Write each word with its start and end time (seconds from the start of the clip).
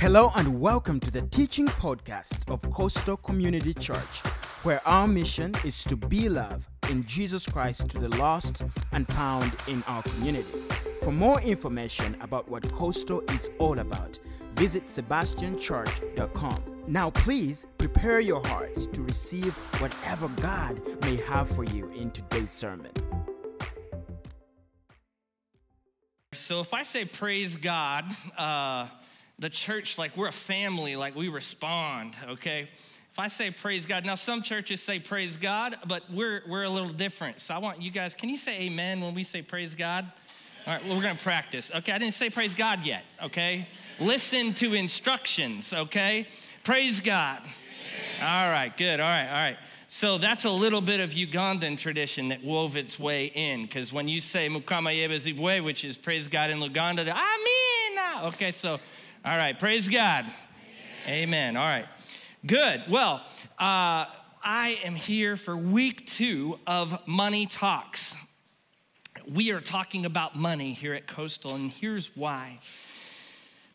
Hello 0.00 0.30
and 0.36 0.60
welcome 0.60 1.00
to 1.00 1.10
the 1.10 1.22
teaching 1.22 1.66
podcast 1.66 2.48
of 2.48 2.62
Coastal 2.70 3.16
Community 3.16 3.74
Church, 3.74 4.20
where 4.62 4.80
our 4.86 5.08
mission 5.08 5.52
is 5.64 5.82
to 5.86 5.96
be 5.96 6.28
love 6.28 6.70
in 6.88 7.04
Jesus 7.04 7.44
Christ 7.44 7.88
to 7.88 7.98
the 7.98 8.08
lost 8.10 8.62
and 8.92 9.08
found 9.08 9.52
in 9.66 9.82
our 9.88 10.04
community. 10.04 10.60
For 11.02 11.10
more 11.10 11.40
information 11.40 12.16
about 12.20 12.48
what 12.48 12.70
Coastal 12.70 13.22
is 13.32 13.50
all 13.58 13.80
about, 13.80 14.20
visit 14.52 14.84
sebastianchurch.com. 14.84 16.62
Now, 16.86 17.10
please 17.10 17.66
prepare 17.76 18.20
your 18.20 18.46
hearts 18.46 18.86
to 18.86 19.02
receive 19.02 19.56
whatever 19.80 20.28
God 20.40 20.80
may 21.02 21.16
have 21.16 21.48
for 21.48 21.64
you 21.64 21.90
in 21.90 22.12
today's 22.12 22.52
sermon. 22.52 22.92
So 26.34 26.60
if 26.60 26.72
I 26.72 26.84
say 26.84 27.04
praise 27.04 27.56
God, 27.56 28.04
uh, 28.36 28.86
the 29.38 29.50
church, 29.50 29.98
like 29.98 30.16
we're 30.16 30.28
a 30.28 30.32
family, 30.32 30.96
like 30.96 31.14
we 31.14 31.28
respond, 31.28 32.14
okay? 32.28 32.68
If 33.12 33.18
I 33.18 33.28
say 33.28 33.50
praise 33.50 33.86
God, 33.86 34.04
now 34.04 34.14
some 34.14 34.42
churches 34.42 34.82
say 34.82 34.98
praise 34.98 35.36
God, 35.36 35.76
but 35.86 36.02
we're, 36.10 36.42
we're 36.48 36.64
a 36.64 36.70
little 36.70 36.92
different. 36.92 37.40
So 37.40 37.54
I 37.54 37.58
want 37.58 37.80
you 37.82 37.90
guys, 37.90 38.14
can 38.14 38.28
you 38.28 38.36
say 38.36 38.60
amen 38.62 39.00
when 39.00 39.14
we 39.14 39.24
say 39.24 39.42
praise 39.42 39.74
God? 39.74 40.10
All 40.66 40.74
right, 40.74 40.84
well, 40.84 40.96
we're 40.96 41.02
gonna 41.02 41.14
practice. 41.16 41.70
Okay, 41.74 41.92
I 41.92 41.98
didn't 41.98 42.14
say 42.14 42.30
praise 42.30 42.54
God 42.54 42.84
yet, 42.84 43.04
okay? 43.22 43.66
Listen 44.00 44.54
to 44.54 44.74
instructions, 44.74 45.72
okay? 45.72 46.26
Praise 46.64 47.00
God. 47.00 47.42
All 48.20 48.50
right, 48.50 48.76
good, 48.76 49.00
all 49.00 49.08
right, 49.08 49.28
all 49.28 49.34
right. 49.34 49.56
So 49.88 50.18
that's 50.18 50.44
a 50.44 50.50
little 50.50 50.82
bit 50.82 51.00
of 51.00 51.10
Ugandan 51.10 51.78
tradition 51.78 52.28
that 52.28 52.44
wove 52.44 52.76
its 52.76 52.98
way 52.98 53.26
in, 53.26 53.62
because 53.62 53.92
when 53.92 54.06
you 54.06 54.20
say 54.20 54.48
Mukama 54.48 54.94
Yebezibwe, 54.94 55.64
which 55.64 55.84
is 55.84 55.96
praise 55.96 56.28
God 56.28 56.50
in 56.50 56.58
Luganda, 56.58 57.00
Amen. 57.00 57.14
Ah, 57.98 58.26
okay, 58.26 58.52
so 58.52 58.78
all 59.24 59.36
right, 59.36 59.58
praise 59.58 59.88
God. 59.88 60.24
Amen. 61.06 61.22
Amen. 61.22 61.56
All 61.56 61.66
right, 61.66 61.86
good. 62.46 62.84
Well, 62.88 63.22
uh, 63.58 64.06
I 64.42 64.78
am 64.84 64.94
here 64.94 65.36
for 65.36 65.56
week 65.56 66.06
two 66.06 66.60
of 66.66 67.06
Money 67.06 67.46
Talks. 67.46 68.14
We 69.26 69.50
are 69.50 69.60
talking 69.60 70.06
about 70.06 70.36
money 70.36 70.72
here 70.72 70.94
at 70.94 71.08
Coastal, 71.08 71.56
and 71.56 71.72
here's 71.72 72.16
why. 72.16 72.60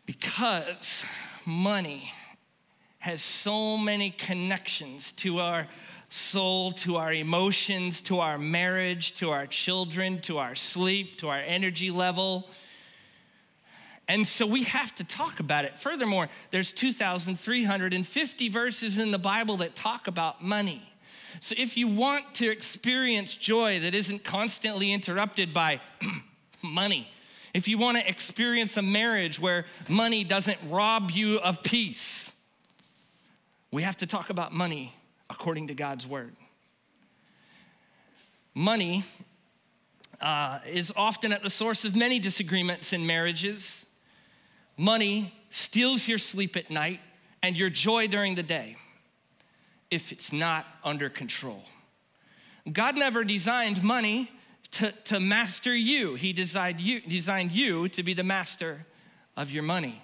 Because 0.05 1.05
money 1.45 2.11
has 2.99 3.21
so 3.21 3.77
many 3.77 4.11
connections 4.11 5.11
to 5.13 5.39
our 5.39 5.67
soul, 6.09 6.71
to 6.71 6.95
our 6.95 7.11
emotions, 7.11 7.99
to 8.03 8.19
our 8.21 8.37
marriage, 8.37 9.15
to 9.15 9.31
our 9.31 9.45
children, 9.45 10.21
to 10.21 10.37
our 10.37 10.55
sleep, 10.55 11.17
to 11.17 11.27
our 11.27 11.41
energy 11.41 11.91
level 11.91 12.47
and 14.07 14.27
so 14.27 14.45
we 14.45 14.63
have 14.63 14.93
to 14.95 15.03
talk 15.03 15.39
about 15.39 15.65
it. 15.65 15.79
Furthermore, 15.79 16.29
there's 16.51 16.71
2,350 16.71 18.49
verses 18.49 18.97
in 18.97 19.11
the 19.11 19.17
Bible 19.17 19.57
that 19.57 19.75
talk 19.75 20.07
about 20.07 20.43
money. 20.43 20.81
So 21.39 21.55
if 21.57 21.77
you 21.77 21.87
want 21.87 22.35
to 22.35 22.49
experience 22.49 23.35
joy 23.35 23.79
that 23.79 23.95
isn't 23.95 24.23
constantly 24.23 24.91
interrupted 24.91 25.53
by 25.53 25.79
money, 26.61 27.09
if 27.53 27.67
you 27.67 27.77
want 27.77 27.97
to 27.97 28.07
experience 28.07 28.77
a 28.77 28.81
marriage 28.81 29.39
where 29.39 29.65
money 29.87 30.23
doesn't 30.23 30.57
rob 30.67 31.11
you 31.11 31.39
of 31.39 31.63
peace, 31.63 32.31
we 33.71 33.83
have 33.83 33.97
to 33.97 34.07
talk 34.07 34.29
about 34.29 34.53
money 34.53 34.93
according 35.29 35.67
to 35.67 35.73
God's 35.73 36.05
word. 36.05 36.35
Money 38.53 39.03
uh, 40.21 40.59
is 40.67 40.91
often 40.95 41.31
at 41.31 41.41
the 41.43 41.49
source 41.49 41.85
of 41.85 41.95
many 41.95 42.19
disagreements 42.19 42.93
in 42.93 43.05
marriages. 43.05 43.82
Money 44.77 45.33
steals 45.49 46.07
your 46.07 46.17
sleep 46.17 46.57
at 46.57 46.71
night 46.71 46.99
and 47.41 47.55
your 47.55 47.69
joy 47.69 48.07
during 48.07 48.35
the 48.35 48.43
day 48.43 48.77
if 49.91 50.11
it's 50.11 50.33
not 50.33 50.65
under 50.83 51.09
control. 51.09 51.63
God 52.71 52.95
never 52.95 53.23
designed 53.23 53.83
money 53.83 54.31
to, 54.71 54.91
to 55.05 55.19
master 55.19 55.75
you. 55.75 56.15
He 56.15 56.33
designed 56.33 56.81
you, 56.81 57.01
designed 57.01 57.51
you 57.51 57.87
to 57.89 58.01
be 58.01 58.13
the 58.13 58.23
master 58.23 58.85
of 59.37 59.51
your 59.51 59.63
money. 59.63 60.01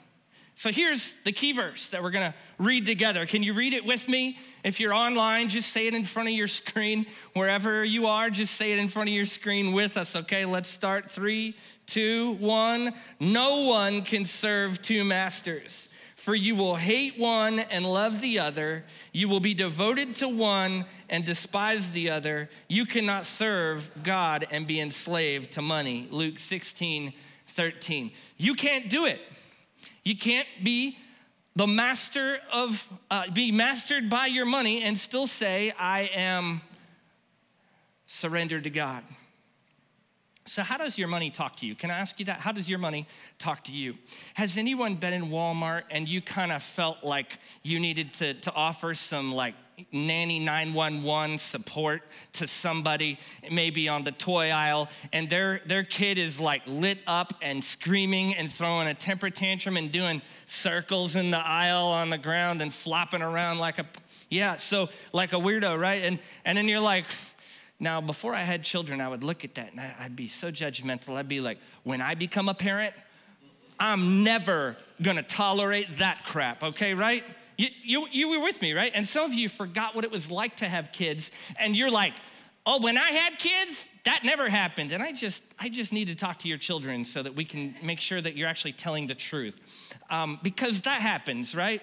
So 0.59 0.73
here's 0.73 1.13
the 1.23 1.31
key 1.31 1.53
verse 1.53 1.87
that 1.87 2.03
we're 2.03 2.11
gonna 2.11 2.35
read 2.57 2.85
together. 2.85 3.25
Can 3.25 3.43
you 3.43 3.53
read 3.53 3.71
it 3.71 3.85
with 3.85 4.09
me? 4.09 4.37
If 4.61 4.81
you're 4.81 4.93
online, 4.93 5.47
just 5.47 5.71
say 5.71 5.87
it 5.87 5.93
in 5.93 6.03
front 6.03 6.27
of 6.27 6.35
your 6.35 6.49
screen. 6.49 7.05
Wherever 7.31 7.85
you 7.85 8.07
are, 8.07 8.29
just 8.29 8.55
say 8.55 8.73
it 8.73 8.77
in 8.77 8.89
front 8.89 9.07
of 9.07 9.15
your 9.15 9.25
screen 9.25 9.71
with 9.71 9.95
us, 9.95 10.17
okay? 10.17 10.43
Let's 10.43 10.67
start. 10.67 11.09
Three, 11.09 11.55
two, 11.85 12.33
one. 12.41 12.93
No 13.21 13.61
one 13.61 14.01
can 14.01 14.25
serve 14.25 14.81
two 14.81 15.05
masters, 15.05 15.87
for 16.17 16.35
you 16.35 16.57
will 16.57 16.75
hate 16.75 17.17
one 17.17 17.59
and 17.59 17.85
love 17.85 18.19
the 18.19 18.39
other. 18.39 18.83
You 19.13 19.29
will 19.29 19.39
be 19.39 19.53
devoted 19.53 20.17
to 20.17 20.27
one 20.27 20.83
and 21.07 21.23
despise 21.23 21.91
the 21.91 22.09
other. 22.09 22.49
You 22.67 22.85
cannot 22.85 23.25
serve 23.25 23.89
God 24.03 24.45
and 24.51 24.67
be 24.67 24.81
enslaved 24.81 25.53
to 25.53 25.61
money. 25.61 26.09
Luke 26.11 26.37
16, 26.37 27.13
13. 27.47 28.11
You 28.35 28.55
can't 28.55 28.89
do 28.89 29.05
it. 29.05 29.21
You 30.03 30.17
can't 30.17 30.47
be 30.63 30.97
the 31.55 31.67
master 31.67 32.39
of, 32.51 32.87
uh, 33.11 33.29
be 33.31 33.51
mastered 33.51 34.09
by 34.09 34.27
your 34.27 34.45
money 34.45 34.81
and 34.81 34.97
still 34.97 35.27
say, 35.27 35.71
I 35.77 36.09
am 36.13 36.61
surrendered 38.05 38.63
to 38.63 38.69
God. 38.69 39.03
So, 40.45 40.63
how 40.63 40.77
does 40.77 40.97
your 40.97 41.07
money 41.07 41.29
talk 41.29 41.57
to 41.57 41.67
you? 41.67 41.75
Can 41.75 41.91
I 41.91 41.99
ask 41.99 42.19
you 42.19 42.25
that? 42.25 42.39
How 42.39 42.51
does 42.51 42.67
your 42.67 42.79
money 42.79 43.07
talk 43.37 43.65
to 43.65 43.71
you? 43.71 43.95
Has 44.33 44.57
anyone 44.57 44.95
been 44.95 45.13
in 45.13 45.25
Walmart 45.25 45.83
and 45.91 46.07
you 46.07 46.21
kind 46.21 46.51
of 46.51 46.63
felt 46.63 47.03
like 47.03 47.37
you 47.61 47.79
needed 47.79 48.13
to, 48.15 48.33
to 48.33 48.53
offer 48.53 48.95
some 48.95 49.31
like 49.31 49.53
nanny 49.91 50.39
911 50.39 51.37
support 51.37 52.01
to 52.33 52.47
somebody, 52.47 53.19
maybe 53.51 53.87
on 53.89 54.03
the 54.03 54.11
toy 54.11 54.49
aisle, 54.51 54.89
and 55.13 55.29
their, 55.29 55.61
their 55.65 55.83
kid 55.83 56.17
is 56.17 56.39
like 56.39 56.61
lit 56.65 56.99
up 57.07 57.33
and 57.41 57.63
screaming 57.63 58.35
and 58.35 58.51
throwing 58.51 58.87
a 58.87 58.93
temper 58.93 59.29
tantrum 59.29 59.77
and 59.77 59.91
doing 59.91 60.21
circles 60.47 61.15
in 61.15 61.31
the 61.31 61.37
aisle 61.37 61.87
on 61.87 62.09
the 62.09 62.17
ground 62.17 62.61
and 62.61 62.73
flopping 62.73 63.21
around 63.21 63.59
like 63.59 63.79
a, 63.79 63.85
yeah, 64.29 64.55
so 64.55 64.89
like 65.13 65.33
a 65.33 65.37
weirdo, 65.37 65.79
right? 65.79 66.03
And, 66.03 66.19
and 66.45 66.57
then 66.57 66.67
you're 66.67 66.79
like, 66.79 67.05
now, 67.79 68.01
before 68.01 68.35
I 68.35 68.41
had 68.41 68.63
children, 68.63 68.99
I 68.99 69.07
would 69.07 69.23
look 69.23 69.45
at 69.45 69.55
that 69.55 69.71
and 69.71 69.79
I'd 69.79 70.15
be 70.15 70.27
so 70.27 70.51
judgmental. 70.51 71.15
I'd 71.15 71.29
be 71.29 71.39
like, 71.39 71.59
when 71.83 72.01
I 72.01 72.13
become 72.13 72.49
a 72.49 72.53
parent, 72.53 72.93
I'm 73.79 74.23
never 74.23 74.75
gonna 75.01 75.23
tolerate 75.23 75.97
that 75.97 76.25
crap, 76.25 76.61
okay, 76.63 76.93
right? 76.93 77.23
You, 77.59 77.67
you, 77.83 78.07
you 78.09 78.29
were 78.29 78.39
with 78.39 78.61
me, 78.61 78.71
right? 78.71 78.89
And 78.95 79.05
some 79.05 79.25
of 79.25 79.33
you 79.33 79.49
forgot 79.49 79.93
what 79.93 80.05
it 80.05 80.11
was 80.11 80.31
like 80.31 80.55
to 80.57 80.69
have 80.69 80.93
kids, 80.93 81.29
and 81.59 81.75
you're 81.75 81.91
like, 81.91 82.13
oh, 82.65 82.79
when 82.79 82.97
I 82.97 83.11
had 83.11 83.37
kids, 83.37 83.85
that 84.05 84.21
never 84.23 84.47
happened. 84.47 84.93
And 84.93 85.03
I 85.03 85.11
just, 85.11 85.43
I 85.59 85.67
just 85.67 85.91
need 85.91 86.05
to 86.05 86.15
talk 86.15 86.39
to 86.39 86.47
your 86.47 86.57
children 86.57 87.03
so 87.03 87.21
that 87.21 87.35
we 87.35 87.43
can 87.43 87.75
make 87.83 87.99
sure 87.99 88.21
that 88.21 88.37
you're 88.37 88.47
actually 88.47 88.71
telling 88.71 89.07
the 89.07 89.13
truth. 89.13 89.93
Um, 90.09 90.39
because 90.41 90.79
that 90.81 91.01
happens, 91.01 91.53
right? 91.53 91.81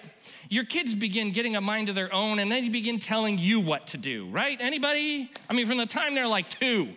Your 0.49 0.63
kids 0.63 0.95
begin 0.95 1.31
getting 1.31 1.55
a 1.55 1.61
mind 1.61 1.89
of 1.89 1.95
their 1.95 2.11
own 2.11 2.39
and 2.39 2.51
they 2.51 2.69
begin 2.69 2.99
telling 2.99 3.37
you 3.37 3.59
what 3.59 3.85
to 3.87 3.97
do, 3.97 4.27
right? 4.31 4.59
Anybody? 4.59 5.31
I 5.47 5.53
mean, 5.53 5.67
from 5.67 5.77
the 5.77 5.85
time 5.85 6.15
they're 6.15 6.25
like 6.25 6.49
two, 6.49 6.89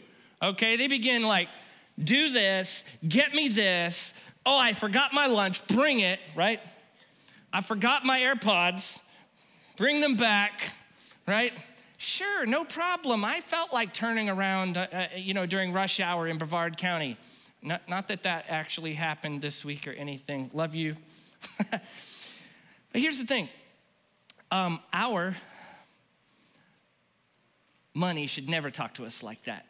okay, 0.43 0.77
they 0.77 0.89
begin 0.89 1.23
like, 1.23 1.49
do 2.03 2.33
this, 2.33 2.83
get 3.07 3.35
me 3.35 3.49
this. 3.49 4.15
Oh, 4.47 4.57
I 4.57 4.73
forgot 4.73 5.13
my 5.13 5.27
lunch, 5.27 5.67
bring 5.67 6.01
it, 6.01 6.19
right? 6.35 6.61
I 7.53 7.63
forgot 7.63 8.05
my 8.05 8.21
AirPods, 8.21 9.01
bring 9.77 10.01
them 10.01 10.15
back, 10.15 10.71
right? 11.27 11.53
Sure, 11.99 12.47
no 12.47 12.65
problem. 12.65 13.25
I 13.25 13.41
felt 13.41 13.73
like 13.73 13.93
turning 13.93 14.29
around, 14.29 14.77
uh, 14.77 14.87
uh, 14.93 15.07
you 15.17 15.35
know, 15.35 15.47
during 15.47 15.73
rush 15.73 15.99
hour 15.99 16.29
in 16.29 16.39
Brevard 16.39 16.77
County. 16.77 17.17
Not, 17.61 17.89
not 17.89 18.09
that 18.09 18.23
that 18.23 18.47
actually 18.49 18.95
happened 18.95 19.43
this 19.43 19.65
week 19.65 19.87
or 19.89 19.93
anything. 19.93 20.51
Love 20.55 20.75
you. 20.75 20.97
but 21.71 21.81
here's 22.95 23.19
the 23.19 23.27
thing 23.27 23.49
um, 24.53 24.81
our 24.93 25.37
money 27.95 28.27
should 28.27 28.49
never 28.49 28.71
talk 28.71 28.95
to 28.95 29.05
us 29.05 29.23
like 29.23 29.43
that. 29.45 29.67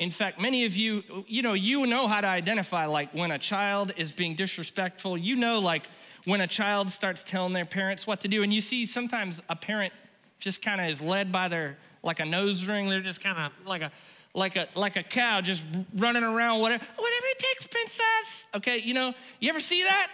In 0.00 0.10
fact, 0.10 0.40
many 0.40 0.64
of 0.64 0.76
you, 0.76 1.04
you 1.28 1.42
know, 1.42 1.52
you 1.52 1.86
know 1.86 2.08
how 2.08 2.20
to 2.20 2.26
identify 2.26 2.86
like 2.86 3.14
when 3.14 3.30
a 3.30 3.38
child 3.38 3.92
is 3.96 4.10
being 4.10 4.34
disrespectful. 4.34 5.16
You 5.16 5.36
know, 5.36 5.60
like 5.60 5.88
when 6.24 6.40
a 6.40 6.46
child 6.46 6.90
starts 6.90 7.22
telling 7.22 7.52
their 7.52 7.64
parents 7.64 8.06
what 8.06 8.20
to 8.22 8.28
do. 8.28 8.42
And 8.42 8.52
you 8.52 8.60
see 8.60 8.86
sometimes 8.86 9.42
a 9.48 9.56
parent 9.56 9.92
just 10.38 10.62
kind 10.62 10.80
of 10.80 10.88
is 10.88 11.00
led 11.00 11.32
by 11.32 11.48
their 11.48 11.78
like 12.02 12.20
a 12.20 12.24
nose 12.24 12.64
ring. 12.64 12.88
They're 12.88 13.00
just 13.00 13.22
kind 13.22 13.38
of 13.38 13.66
like 13.66 13.82
a 13.82 13.90
like 14.34 14.56
a 14.56 14.68
like 14.74 14.96
a 14.96 15.02
cow 15.02 15.40
just 15.40 15.62
running 15.94 16.24
around 16.24 16.60
whatever 16.60 16.84
whatever 16.84 17.26
it 17.26 17.38
takes, 17.38 17.66
princess. 17.66 18.46
Okay, 18.54 18.78
you 18.78 18.94
know, 18.94 19.14
you 19.40 19.48
ever 19.48 19.60
see 19.60 19.82
that? 19.82 20.08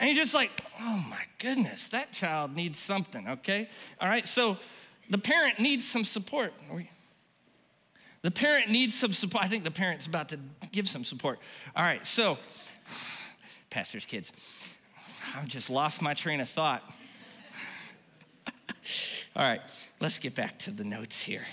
And 0.00 0.08
you're 0.08 0.24
just 0.24 0.34
like, 0.34 0.50
oh 0.80 1.04
my 1.08 1.22
goodness, 1.38 1.88
that 1.88 2.12
child 2.12 2.56
needs 2.56 2.78
something. 2.78 3.28
Okay, 3.28 3.68
all 4.00 4.08
right. 4.08 4.26
So 4.26 4.58
the 5.10 5.18
parent 5.18 5.58
needs 5.60 5.88
some 5.88 6.04
support. 6.04 6.52
The 8.22 8.30
parent 8.30 8.70
needs 8.70 8.94
some 8.94 9.12
support. 9.12 9.44
I 9.44 9.48
think 9.48 9.64
the 9.64 9.70
parent's 9.70 10.06
about 10.06 10.28
to 10.30 10.38
give 10.70 10.88
some 10.88 11.04
support. 11.04 11.40
All 11.74 11.84
right, 11.84 12.06
so 12.06 12.38
pastors' 13.70 14.06
kids. 14.06 14.32
I've 15.36 15.48
just 15.48 15.70
lost 15.70 16.02
my 16.02 16.14
train 16.14 16.40
of 16.40 16.48
thought. 16.48 16.82
All 19.36 19.44
right, 19.44 19.60
let's 20.00 20.18
get 20.18 20.34
back 20.34 20.58
to 20.60 20.70
the 20.70 20.84
notes 20.84 21.22
here. 21.22 21.44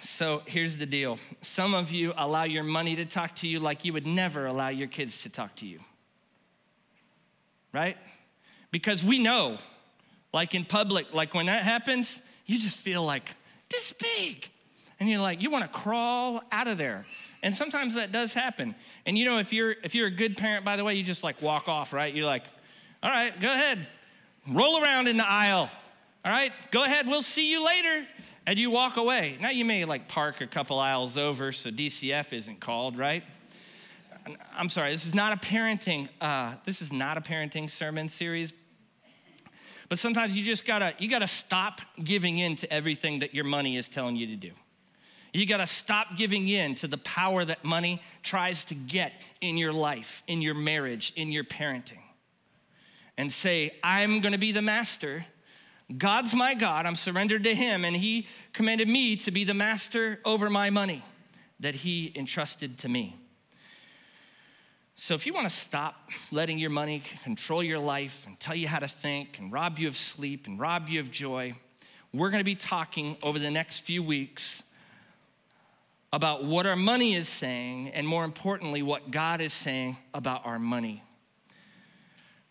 So 0.00 0.42
here's 0.46 0.78
the 0.78 0.86
deal 0.86 1.18
some 1.42 1.74
of 1.74 1.90
you 1.90 2.12
allow 2.16 2.44
your 2.44 2.64
money 2.64 2.96
to 2.96 3.04
talk 3.04 3.34
to 3.36 3.48
you 3.48 3.60
like 3.60 3.84
you 3.84 3.92
would 3.92 4.06
never 4.06 4.46
allow 4.46 4.68
your 4.68 4.88
kids 4.88 5.22
to 5.22 5.28
talk 5.28 5.54
to 5.56 5.66
you. 5.66 5.80
Right? 7.72 7.96
Because 8.70 9.04
we 9.04 9.22
know, 9.22 9.58
like 10.32 10.54
in 10.54 10.64
public, 10.64 11.14
like 11.14 11.34
when 11.34 11.46
that 11.46 11.62
happens, 11.62 12.20
you 12.46 12.58
just 12.58 12.76
feel 12.76 13.04
like 13.04 13.30
this 13.70 13.92
big. 13.92 14.48
And 14.98 15.08
you're 15.08 15.20
like, 15.20 15.42
you 15.42 15.50
want 15.50 15.64
to 15.64 15.78
crawl 15.78 16.42
out 16.52 16.68
of 16.68 16.78
there. 16.78 17.06
And 17.42 17.54
sometimes 17.54 17.94
that 17.94 18.12
does 18.12 18.34
happen. 18.34 18.74
And 19.04 19.18
you 19.18 19.24
know, 19.24 19.38
if 19.38 19.52
you're 19.52 19.74
if 19.82 19.94
you're 19.94 20.06
a 20.06 20.12
good 20.12 20.36
parent, 20.36 20.64
by 20.64 20.76
the 20.76 20.84
way, 20.84 20.94
you 20.94 21.02
just 21.02 21.24
like 21.24 21.42
walk 21.42 21.68
off, 21.68 21.92
right? 21.92 22.14
You're 22.14 22.26
like, 22.26 22.44
all 23.02 23.10
right, 23.10 23.38
go 23.40 23.52
ahead. 23.52 23.86
Roll 24.48 24.82
around 24.82 25.08
in 25.08 25.16
the 25.16 25.26
aisle. 25.26 25.70
All 26.24 26.30
right, 26.30 26.52
go 26.70 26.84
ahead, 26.84 27.08
we'll 27.08 27.22
see 27.22 27.50
you 27.50 27.64
later. 27.64 28.06
And 28.46 28.58
you 28.58 28.70
walk 28.70 28.96
away. 28.96 29.38
Now 29.40 29.50
you 29.50 29.64
may 29.64 29.84
like 29.84 30.06
park 30.08 30.40
a 30.40 30.46
couple 30.46 30.78
aisles 30.78 31.16
over 31.16 31.50
so 31.52 31.70
DCF 31.70 32.32
isn't 32.32 32.60
called, 32.60 32.96
right? 32.96 33.24
I'm 34.56 34.68
sorry, 34.68 34.92
this 34.92 35.04
is 35.04 35.14
not 35.16 35.32
a 35.32 35.36
parenting, 35.36 36.08
uh, 36.20 36.54
this 36.64 36.80
is 36.80 36.92
not 36.92 37.18
a 37.18 37.20
parenting 37.20 37.68
sermon 37.68 38.08
series. 38.08 38.52
But 39.88 39.98
sometimes 39.98 40.32
you 40.32 40.44
just 40.44 40.64
gotta, 40.64 40.94
you 40.98 41.08
gotta 41.08 41.26
stop 41.26 41.80
giving 42.02 42.38
in 42.38 42.54
to 42.56 42.72
everything 42.72 43.18
that 43.18 43.34
your 43.34 43.44
money 43.44 43.76
is 43.76 43.88
telling 43.88 44.14
you 44.14 44.28
to 44.28 44.36
do. 44.36 44.52
You 45.32 45.46
got 45.46 45.58
to 45.58 45.66
stop 45.66 46.16
giving 46.16 46.46
in 46.46 46.74
to 46.76 46.86
the 46.86 46.98
power 46.98 47.44
that 47.44 47.64
money 47.64 48.02
tries 48.22 48.66
to 48.66 48.74
get 48.74 49.12
in 49.40 49.56
your 49.56 49.72
life, 49.72 50.22
in 50.26 50.42
your 50.42 50.54
marriage, 50.54 51.12
in 51.16 51.32
your 51.32 51.44
parenting. 51.44 52.02
And 53.16 53.32
say, 53.32 53.74
I'm 53.82 54.20
going 54.20 54.32
to 54.32 54.38
be 54.38 54.52
the 54.52 54.62
master. 54.62 55.24
God's 55.96 56.34
my 56.34 56.54
God. 56.54 56.84
I'm 56.84 56.96
surrendered 56.96 57.44
to 57.44 57.54
Him, 57.54 57.84
and 57.84 57.96
He 57.96 58.26
commanded 58.52 58.88
me 58.88 59.16
to 59.16 59.30
be 59.30 59.44
the 59.44 59.54
master 59.54 60.20
over 60.24 60.50
my 60.50 60.68
money 60.70 61.02
that 61.60 61.74
He 61.76 62.12
entrusted 62.14 62.78
to 62.80 62.88
me. 62.88 63.16
So, 64.94 65.14
if 65.14 65.26
you 65.26 65.32
want 65.32 65.48
to 65.48 65.54
stop 65.54 66.10
letting 66.30 66.58
your 66.58 66.70
money 66.70 67.02
control 67.24 67.62
your 67.62 67.78
life 67.78 68.24
and 68.26 68.38
tell 68.38 68.54
you 68.54 68.68
how 68.68 68.78
to 68.78 68.88
think 68.88 69.38
and 69.38 69.50
rob 69.50 69.78
you 69.78 69.88
of 69.88 69.96
sleep 69.96 70.46
and 70.46 70.60
rob 70.60 70.88
you 70.88 71.00
of 71.00 71.10
joy, 71.10 71.54
we're 72.12 72.30
going 72.30 72.40
to 72.40 72.44
be 72.44 72.54
talking 72.54 73.16
over 73.22 73.38
the 73.38 73.50
next 73.50 73.80
few 73.80 74.02
weeks 74.02 74.62
about 76.12 76.44
what 76.44 76.66
our 76.66 76.76
money 76.76 77.14
is 77.14 77.28
saying, 77.28 77.88
and 77.88 78.06
more 78.06 78.24
importantly, 78.24 78.82
what 78.82 79.10
God 79.10 79.40
is 79.40 79.52
saying 79.52 79.96
about 80.12 80.44
our 80.44 80.58
money. 80.58 81.02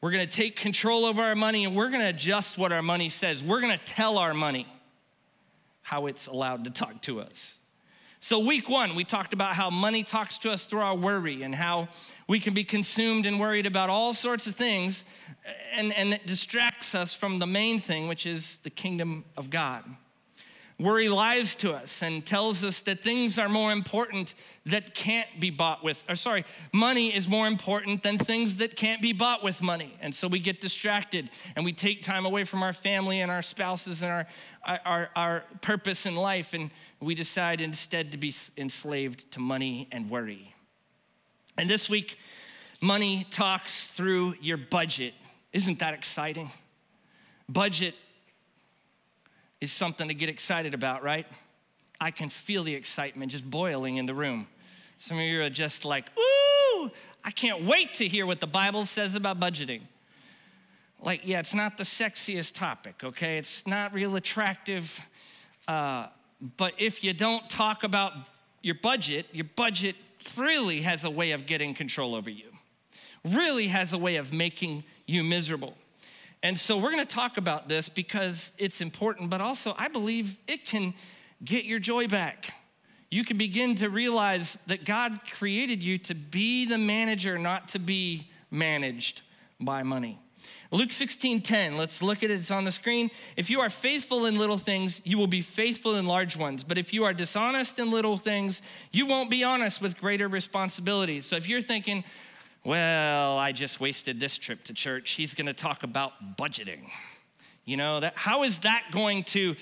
We're 0.01 0.11
gonna 0.11 0.25
take 0.25 0.55
control 0.55 1.05
over 1.05 1.21
our 1.21 1.35
money 1.35 1.63
and 1.63 1.75
we're 1.75 1.91
gonna 1.91 2.09
adjust 2.09 2.57
what 2.57 2.71
our 2.71 2.81
money 2.81 3.09
says. 3.09 3.43
We're 3.43 3.61
gonna 3.61 3.77
tell 3.77 4.17
our 4.17 4.33
money 4.33 4.65
how 5.83 6.07
it's 6.07 6.25
allowed 6.25 6.63
to 6.63 6.71
talk 6.71 7.01
to 7.03 7.21
us. 7.21 7.59
So, 8.19 8.39
week 8.39 8.69
one, 8.69 8.95
we 8.95 9.03
talked 9.03 9.33
about 9.33 9.53
how 9.53 9.69
money 9.69 10.03
talks 10.03 10.37
to 10.39 10.51
us 10.51 10.65
through 10.65 10.81
our 10.81 10.95
worry 10.95 11.41
and 11.43 11.53
how 11.53 11.87
we 12.27 12.39
can 12.39 12.53
be 12.53 12.63
consumed 12.63 13.25
and 13.25 13.39
worried 13.39 13.65
about 13.65 13.89
all 13.89 14.13
sorts 14.13 14.45
of 14.45 14.55
things, 14.55 15.03
and, 15.73 15.91
and 15.93 16.13
it 16.13 16.27
distracts 16.27 16.93
us 16.93 17.15
from 17.15 17.39
the 17.39 17.47
main 17.47 17.79
thing, 17.79 18.07
which 18.07 18.27
is 18.27 18.57
the 18.63 18.69
kingdom 18.69 19.25
of 19.37 19.49
God. 19.49 19.83
Worry 20.81 21.09
lies 21.09 21.53
to 21.55 21.73
us 21.73 22.01
and 22.01 22.25
tells 22.25 22.63
us 22.63 22.79
that 22.81 23.03
things 23.03 23.37
are 23.37 23.47
more 23.47 23.71
important 23.71 24.33
that 24.65 24.95
can't 24.95 25.27
be 25.39 25.51
bought 25.51 25.83
with, 25.83 26.03
or 26.09 26.15
sorry, 26.15 26.43
money 26.73 27.15
is 27.15 27.29
more 27.29 27.45
important 27.45 28.01
than 28.01 28.17
things 28.17 28.55
that 28.55 28.75
can't 28.75 28.99
be 28.99 29.13
bought 29.13 29.43
with 29.43 29.61
money. 29.61 29.95
And 30.01 30.15
so 30.15 30.27
we 30.27 30.39
get 30.39 30.59
distracted 30.59 31.29
and 31.55 31.63
we 31.63 31.71
take 31.71 32.01
time 32.01 32.25
away 32.25 32.45
from 32.45 32.63
our 32.63 32.73
family 32.73 33.21
and 33.21 33.29
our 33.29 33.43
spouses 33.43 34.01
and 34.01 34.11
our, 34.11 34.27
our, 34.83 35.09
our 35.15 35.43
purpose 35.61 36.07
in 36.07 36.15
life, 36.15 36.55
and 36.55 36.71
we 36.99 37.13
decide 37.13 37.61
instead 37.61 38.11
to 38.13 38.17
be 38.17 38.33
enslaved 38.57 39.31
to 39.33 39.39
money 39.39 39.87
and 39.91 40.09
worry. 40.09 40.55
And 41.59 41.69
this 41.69 41.91
week, 41.91 42.17
money 42.81 43.27
talks 43.29 43.85
through 43.85 44.33
your 44.41 44.57
budget. 44.57 45.13
Isn't 45.53 45.77
that 45.77 45.93
exciting? 45.93 46.49
Budget 47.47 47.93
is 49.61 49.71
something 49.71 50.07
to 50.07 50.13
get 50.13 50.27
excited 50.27 50.73
about, 50.73 51.03
right? 51.03 51.27
I 52.01 52.09
can 52.09 52.29
feel 52.29 52.63
the 52.63 52.73
excitement 52.73 53.31
just 53.31 53.47
boiling 53.47 53.97
in 53.97 54.07
the 54.07 54.15
room. 54.15 54.47
Some 54.97 55.17
of 55.17 55.23
you 55.23 55.41
are 55.43 55.49
just 55.49 55.85
like, 55.85 56.09
ooh, 56.17 56.91
I 57.23 57.31
can't 57.31 57.63
wait 57.63 57.93
to 57.95 58.07
hear 58.07 58.25
what 58.25 58.39
the 58.39 58.47
Bible 58.47 58.85
says 58.85 59.13
about 59.13 59.39
budgeting. 59.39 59.81
Like, 60.99 61.21
yeah, 61.23 61.39
it's 61.39 61.53
not 61.53 61.77
the 61.77 61.83
sexiest 61.83 62.53
topic, 62.53 63.03
okay? 63.03 63.37
It's 63.37 63.65
not 63.65 63.93
real 63.93 64.15
attractive. 64.15 64.99
Uh, 65.67 66.07
but 66.57 66.73
if 66.77 67.03
you 67.03 67.13
don't 67.13 67.47
talk 67.49 67.83
about 67.83 68.13
your 68.63 68.75
budget, 68.75 69.27
your 69.31 69.47
budget 69.55 69.95
really 70.35 70.81
has 70.81 71.03
a 71.03 71.09
way 71.09 71.31
of 71.31 71.45
getting 71.45 71.73
control 71.73 72.15
over 72.15 72.29
you, 72.29 72.49
really 73.25 73.67
has 73.67 73.93
a 73.93 73.97
way 73.97 74.15
of 74.15 74.33
making 74.33 74.83
you 75.05 75.23
miserable. 75.23 75.75
And 76.43 76.57
so 76.57 76.77
we're 76.77 76.91
going 76.91 77.05
to 77.05 77.15
talk 77.15 77.37
about 77.37 77.69
this 77.69 77.87
because 77.87 78.51
it's 78.57 78.81
important, 78.81 79.29
but 79.29 79.41
also 79.41 79.75
I 79.77 79.87
believe 79.87 80.37
it 80.47 80.65
can 80.65 80.93
get 81.43 81.65
your 81.65 81.79
joy 81.79 82.07
back. 82.07 82.53
You 83.09 83.23
can 83.25 83.37
begin 83.37 83.75
to 83.75 83.89
realize 83.89 84.57
that 84.67 84.85
God 84.85 85.19
created 85.31 85.83
you 85.83 85.97
to 85.99 86.15
be 86.15 86.65
the 86.65 86.77
manager, 86.77 87.37
not 87.37 87.69
to 87.69 87.79
be 87.79 88.29
managed 88.49 89.21
by 89.59 89.83
money. 89.83 90.17
Luke 90.73 90.93
16 90.93 91.41
10, 91.41 91.75
let's 91.75 92.01
look 92.01 92.23
at 92.23 92.31
it. 92.31 92.39
It's 92.39 92.49
on 92.49 92.63
the 92.63 92.71
screen. 92.71 93.11
If 93.35 93.49
you 93.49 93.59
are 93.59 93.69
faithful 93.69 94.25
in 94.25 94.37
little 94.37 94.57
things, 94.57 95.01
you 95.03 95.17
will 95.17 95.27
be 95.27 95.41
faithful 95.41 95.95
in 95.95 96.07
large 96.07 96.37
ones. 96.37 96.63
But 96.63 96.77
if 96.77 96.93
you 96.93 97.03
are 97.03 97.13
dishonest 97.13 97.77
in 97.77 97.91
little 97.91 98.15
things, 98.15 98.61
you 98.91 99.05
won't 99.05 99.29
be 99.29 99.43
honest 99.43 99.81
with 99.81 99.99
greater 99.99 100.29
responsibilities. 100.29 101.25
So 101.25 101.35
if 101.35 101.49
you're 101.49 101.61
thinking, 101.61 102.05
well, 102.63 103.37
I 103.37 103.51
just 103.51 103.79
wasted 103.79 104.19
this 104.19 104.37
trip 104.37 104.63
to 104.65 104.73
church. 104.73 105.11
He's 105.11 105.33
going 105.33 105.47
to 105.47 105.53
talk 105.53 105.83
about 105.83 106.37
budgeting. 106.37 106.89
You 107.65 107.77
know, 107.77 107.99
that, 107.99 108.15
how 108.15 108.43
is 108.43 108.59
that 108.59 108.85
going 108.91 109.23
to 109.25 109.55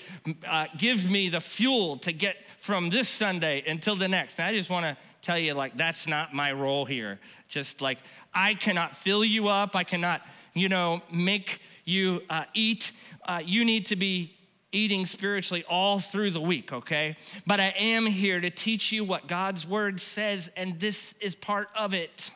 uh, 0.46 0.66
give 0.76 1.10
me 1.10 1.28
the 1.28 1.40
fuel 1.40 1.98
to 1.98 2.12
get 2.12 2.36
from 2.60 2.90
this 2.90 3.08
Sunday 3.08 3.62
until 3.66 3.96
the 3.96 4.08
next? 4.08 4.38
And 4.38 4.48
I 4.48 4.54
just 4.54 4.70
want 4.70 4.84
to 4.84 4.96
tell 5.22 5.38
you, 5.38 5.54
like, 5.54 5.76
that's 5.76 6.06
not 6.06 6.34
my 6.34 6.52
role 6.52 6.84
here. 6.84 7.18
Just 7.48 7.80
like, 7.80 7.98
I 8.34 8.54
cannot 8.54 8.96
fill 8.96 9.24
you 9.24 9.48
up. 9.48 9.76
I 9.76 9.84
cannot, 9.84 10.22
you 10.54 10.68
know, 10.68 11.02
make 11.12 11.60
you 11.84 12.22
uh, 12.28 12.44
eat. 12.54 12.92
Uh, 13.24 13.40
you 13.44 13.64
need 13.64 13.86
to 13.86 13.96
be 13.96 14.34
eating 14.72 15.06
spiritually 15.06 15.64
all 15.68 15.98
through 15.98 16.30
the 16.30 16.40
week, 16.40 16.72
okay? 16.72 17.16
But 17.46 17.60
I 17.60 17.74
am 17.78 18.06
here 18.06 18.40
to 18.40 18.50
teach 18.50 18.92
you 18.92 19.04
what 19.04 19.26
God's 19.26 19.66
word 19.66 20.00
says, 20.00 20.50
and 20.56 20.78
this 20.78 21.14
is 21.20 21.34
part 21.34 21.68
of 21.74 21.92
it. 21.92 22.30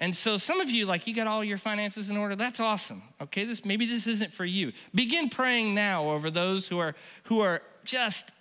And 0.00 0.16
so 0.16 0.38
some 0.38 0.62
of 0.62 0.70
you, 0.70 0.86
like, 0.86 1.06
you 1.06 1.14
got 1.14 1.26
all 1.26 1.44
your 1.44 1.58
finances 1.58 2.08
in 2.08 2.16
order. 2.16 2.34
That's 2.34 2.58
awesome. 2.58 3.02
Okay, 3.20 3.44
this 3.44 3.64
maybe 3.66 3.84
this 3.84 4.06
isn't 4.06 4.32
for 4.32 4.46
you. 4.46 4.72
Begin 4.94 5.28
praying 5.28 5.74
now 5.74 6.08
over 6.08 6.30
those 6.30 6.66
who 6.66 6.78
are 6.78 6.94
who 7.24 7.40
are 7.40 7.60
just 7.84 8.32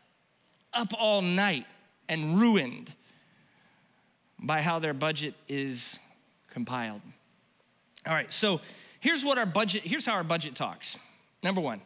up 0.73 0.93
all 0.97 1.21
night 1.21 1.65
and 2.07 2.39
ruined 2.39 2.93
by 4.41 4.61
how 4.61 4.79
their 4.79 4.93
budget 4.93 5.33
is 5.49 5.99
compiled. 6.51 7.01
All 8.07 8.13
right, 8.13 8.31
so 8.31 8.61
here's 9.01 9.25
what 9.25 9.37
our 9.37 9.45
budget, 9.45 9.83
here's 9.83 10.05
how 10.05 10.13
our 10.13 10.23
budget 10.23 10.55
talks. 10.55 10.97
Number 11.43 11.59
one, 11.59 11.81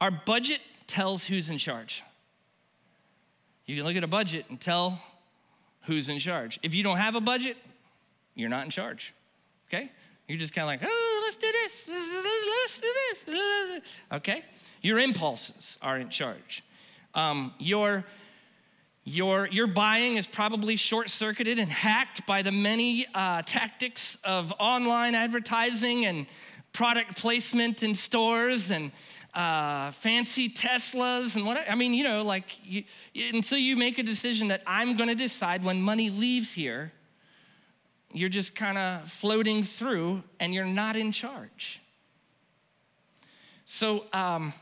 our 0.00 0.10
budget 0.10 0.60
tells 0.88 1.24
who's 1.24 1.48
in 1.48 1.58
charge. 1.58 2.02
You 3.64 3.76
can 3.76 3.84
look 3.84 3.96
at 3.96 4.04
a 4.04 4.08
budget 4.08 4.46
and 4.50 4.60
tell 4.60 5.00
who's 5.82 6.08
in 6.08 6.18
charge. 6.18 6.58
If 6.62 6.74
you 6.74 6.82
don't 6.82 6.98
have 6.98 7.14
a 7.14 7.20
budget, 7.20 7.56
you're 8.34 8.48
not 8.48 8.64
in 8.64 8.70
charge. 8.70 9.14
Okay? 9.68 9.90
You're 10.28 10.38
just 10.38 10.54
kind 10.54 10.64
of 10.64 10.68
like, 10.68 10.90
oh, 10.90 11.22
let's 11.24 11.36
do 11.36 11.52
this, 11.52 11.88
let's 11.88 12.78
do 13.24 13.32
this. 13.32 13.82
Okay? 14.12 14.44
Your 14.82 14.98
impulses 14.98 15.78
are 15.82 15.98
in 15.98 16.10
charge. 16.10 16.62
Um, 17.14 17.52
your, 17.58 18.04
your, 19.04 19.48
your 19.48 19.66
buying 19.66 20.16
is 20.16 20.26
probably 20.26 20.76
short 20.76 21.08
circuited 21.10 21.58
and 21.58 21.70
hacked 21.70 22.26
by 22.26 22.42
the 22.42 22.52
many 22.52 23.06
uh, 23.14 23.42
tactics 23.42 24.18
of 24.24 24.52
online 24.58 25.14
advertising 25.14 26.06
and 26.06 26.26
product 26.72 27.16
placement 27.16 27.82
in 27.82 27.94
stores 27.94 28.70
and 28.70 28.90
uh, 29.34 29.90
fancy 29.92 30.48
Teslas 30.48 31.34
and 31.36 31.44
what 31.44 31.64
I 31.68 31.74
mean, 31.74 31.92
you 31.92 32.04
know, 32.04 32.22
like 32.22 32.44
you, 32.64 32.84
until 33.32 33.58
you 33.58 33.76
make 33.76 33.98
a 33.98 34.02
decision 34.02 34.48
that 34.48 34.62
I'm 34.66 34.96
going 34.96 35.08
to 35.08 35.14
decide 35.14 35.64
when 35.64 35.82
money 35.82 36.08
leaves 36.08 36.52
here 36.52 36.92
you're 38.14 38.28
just 38.28 38.54
kind 38.54 38.78
of 38.78 39.10
floating 39.10 39.64
through 39.64 40.22
and 40.40 40.54
you're 40.54 40.64
not 40.64 40.96
in 40.96 41.12
charge. 41.12 41.80
So 43.66 44.04
um, 44.12 44.52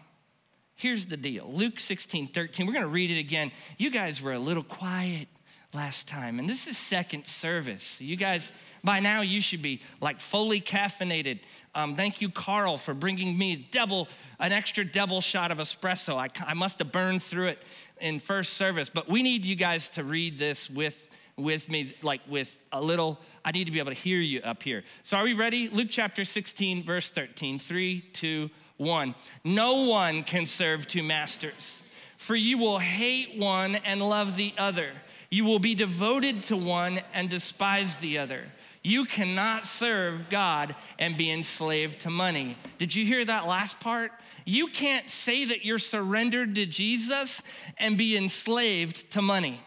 here's 0.75 1.07
the 1.07 1.17
deal 1.17 1.51
Luke 1.53 1.79
16, 1.79 2.29
13. 2.29 2.67
We're 2.67 2.73
going 2.73 2.83
to 2.83 2.89
read 2.89 3.11
it 3.11 3.19
again. 3.19 3.53
You 3.79 3.91
guys 3.91 4.23
were 4.23 4.33
a 4.33 4.39
little 4.39 4.63
quiet 4.63 5.29
last 5.75 6.09
time, 6.09 6.39
and 6.39 6.49
this 6.49 6.67
is 6.67 6.77
second 6.77 7.27
service. 7.27 8.01
You 8.01 8.17
guys 8.17 8.53
By 8.85 9.01
now, 9.01 9.21
you 9.21 9.41
should 9.41 9.63
be 9.63 9.81
like 10.01 10.21
fully 10.21 10.61
caffeinated. 10.61 11.41
Um, 11.75 11.95
thank 11.95 12.21
you, 12.21 12.29
Carl, 12.29 12.77
for 12.77 12.95
bringing 12.95 13.39
me 13.39 13.69
double, 13.71 14.09
an 14.41 14.53
extra 14.53 14.85
double 14.85 15.21
shot 15.21 15.53
of 15.53 15.59
espresso. 15.59 16.17
I, 16.17 16.29
I 16.45 16.55
must 16.55 16.79
have 16.81 16.91
burned 16.91 17.23
through 17.23 17.49
it 17.49 17.63
in 18.01 18.19
first 18.19 18.55
service, 18.55 18.91
but 18.91 19.09
we 19.09 19.23
need 19.23 19.45
you 19.45 19.55
guys 19.55 19.89
to 19.91 20.05
read 20.05 20.39
this 20.39 20.69
with, 20.69 21.09
with 21.43 21.69
me, 21.69 21.95
like 22.03 22.21
with 22.29 22.57
a 22.73 22.81
little, 22.81 23.19
I 23.45 23.51
need 23.51 23.65
to 23.65 23.73
be 23.73 23.79
able 23.79 23.91
to 23.91 23.97
hear 23.97 24.21
you 24.21 24.41
up 24.41 24.63
here. 24.63 24.85
So 25.03 25.17
are 25.17 25.25
we 25.25 25.35
ready? 25.35 25.69
Luke 25.69 25.89
chapter 25.91 26.25
16, 26.25 26.85
verse 26.85 27.11
13. 27.11 27.59
Three, 27.59 28.01
two, 28.13 28.51
one. 28.77 29.15
No 29.45 29.83
one 29.83 30.23
can 30.23 30.47
serve 30.47 30.87
two 30.87 31.03
masters, 31.03 31.83
for 32.17 32.35
you 32.37 32.59
will 32.59 32.79
hate 32.79 33.39
one 33.39 33.77
and 33.77 34.01
love 34.01 34.37
the 34.37 34.55
other. 34.59 34.91
You 35.31 35.45
will 35.45 35.59
be 35.59 35.75
devoted 35.75 36.43
to 36.45 36.57
one 36.57 37.01
and 37.15 37.31
despise 37.31 37.97
the 37.97 38.19
other. 38.19 38.45
You 38.83 39.05
cannot 39.05 39.67
serve 39.67 40.29
God 40.29 40.75
and 40.99 41.17
be 41.17 41.31
enslaved 41.31 42.01
to 42.01 42.11
money. 42.11 42.57
Did 42.79 42.95
you 42.95 43.07
hear 43.07 43.25
that 43.25 43.47
last 43.47 43.81
part? 43.81 44.13
You 44.45 44.67
can't 44.67 45.09
say 45.09 45.45
that 45.47 45.65
you're 45.65 45.79
surrendered 45.79 46.57
to 46.57 46.67
Jesus 46.67 47.43
and 47.79 47.97
be 47.97 48.17
enslaved 48.17 49.11
to 49.13 49.23
money. 49.23 49.61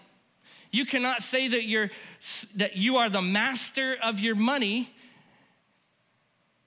You 0.75 0.86
cannot 0.86 1.24
say 1.24 1.48
that 1.48 1.63
you're 1.63 1.89
that 2.58 2.75
you 2.75 2.98
are 2.98 3.10
the 3.10 3.22
master 3.22 3.96
of 4.03 4.20
your 4.20 4.36
money 4.36 4.94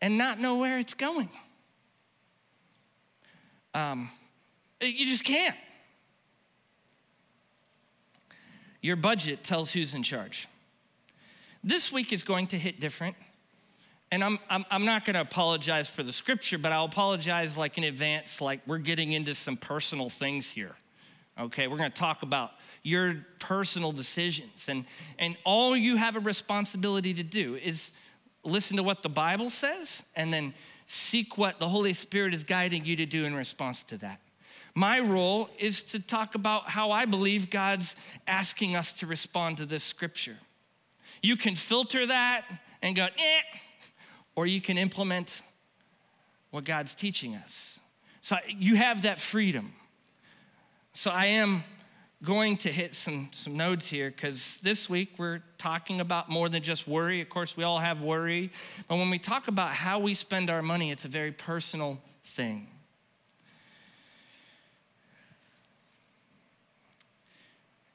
and 0.00 0.16
not 0.16 0.40
know 0.40 0.56
where 0.56 0.78
it's 0.78 0.94
going. 0.94 1.28
Um, 3.74 4.10
you 4.80 5.04
just 5.04 5.24
can't. 5.24 5.54
Your 8.80 8.96
budget 8.96 9.44
tells 9.44 9.72
who's 9.74 9.92
in 9.92 10.02
charge. 10.02 10.48
This 11.62 11.92
week 11.92 12.10
is 12.10 12.22
going 12.22 12.46
to 12.46 12.58
hit 12.58 12.80
different. 12.80 13.14
And 14.10 14.24
I'm, 14.24 14.38
I'm, 14.48 14.64
I'm 14.70 14.86
not 14.86 15.04
going 15.04 15.14
to 15.14 15.20
apologize 15.20 15.90
for 15.90 16.02
the 16.02 16.14
scripture, 16.14 16.56
but 16.56 16.72
I'll 16.72 16.86
apologize 16.86 17.58
like 17.58 17.76
in 17.76 17.84
advance, 17.84 18.40
like 18.40 18.60
we're 18.66 18.78
getting 18.78 19.12
into 19.12 19.34
some 19.34 19.58
personal 19.58 20.08
things 20.08 20.48
here. 20.48 20.76
Okay, 21.38 21.68
we're 21.68 21.76
going 21.76 21.92
to 21.92 21.96
talk 21.96 22.22
about 22.22 22.50
your 22.82 23.24
personal 23.38 23.92
decisions. 23.92 24.66
And, 24.68 24.84
and 25.18 25.36
all 25.44 25.76
you 25.76 25.96
have 25.96 26.16
a 26.16 26.20
responsibility 26.20 27.14
to 27.14 27.22
do 27.22 27.54
is 27.56 27.90
listen 28.44 28.76
to 28.76 28.82
what 28.82 29.02
the 29.02 29.08
Bible 29.08 29.50
says 29.50 30.02
and 30.16 30.32
then 30.32 30.54
seek 30.86 31.38
what 31.38 31.60
the 31.60 31.68
Holy 31.68 31.92
Spirit 31.92 32.34
is 32.34 32.42
guiding 32.42 32.84
you 32.84 32.96
to 32.96 33.06
do 33.06 33.24
in 33.24 33.34
response 33.34 33.82
to 33.84 33.98
that. 33.98 34.20
My 34.74 35.00
role 35.00 35.50
is 35.58 35.82
to 35.84 36.00
talk 36.00 36.34
about 36.34 36.70
how 36.70 36.90
I 36.90 37.04
believe 37.04 37.50
God's 37.50 37.94
asking 38.26 38.74
us 38.74 38.92
to 38.94 39.06
respond 39.06 39.58
to 39.58 39.66
this 39.66 39.84
scripture. 39.84 40.36
You 41.22 41.36
can 41.36 41.56
filter 41.56 42.06
that 42.06 42.44
and 42.82 42.96
go, 42.96 43.04
eh, 43.04 43.58
or 44.34 44.46
you 44.46 44.60
can 44.60 44.78
implement 44.78 45.42
what 46.50 46.64
God's 46.64 46.94
teaching 46.94 47.34
us. 47.34 47.80
So 48.20 48.36
you 48.48 48.76
have 48.76 49.02
that 49.02 49.18
freedom. 49.18 49.72
So 50.92 51.10
I 51.10 51.26
am 51.26 51.62
going 52.22 52.56
to 52.58 52.72
hit 52.72 52.94
some, 52.94 53.28
some 53.32 53.56
nodes 53.56 53.86
here 53.86 54.10
because 54.10 54.58
this 54.62 54.90
week 54.90 55.14
we're 55.18 55.40
talking 55.56 56.00
about 56.00 56.28
more 56.28 56.48
than 56.48 56.62
just 56.62 56.88
worry. 56.88 57.20
Of 57.20 57.28
course, 57.28 57.56
we 57.56 57.62
all 57.62 57.78
have 57.78 58.00
worry. 58.00 58.50
But 58.88 58.96
when 58.96 59.10
we 59.10 59.18
talk 59.18 59.48
about 59.48 59.70
how 59.70 60.00
we 60.00 60.14
spend 60.14 60.50
our 60.50 60.62
money, 60.62 60.90
it's 60.90 61.04
a 61.04 61.08
very 61.08 61.30
personal 61.30 62.00
thing. 62.24 62.66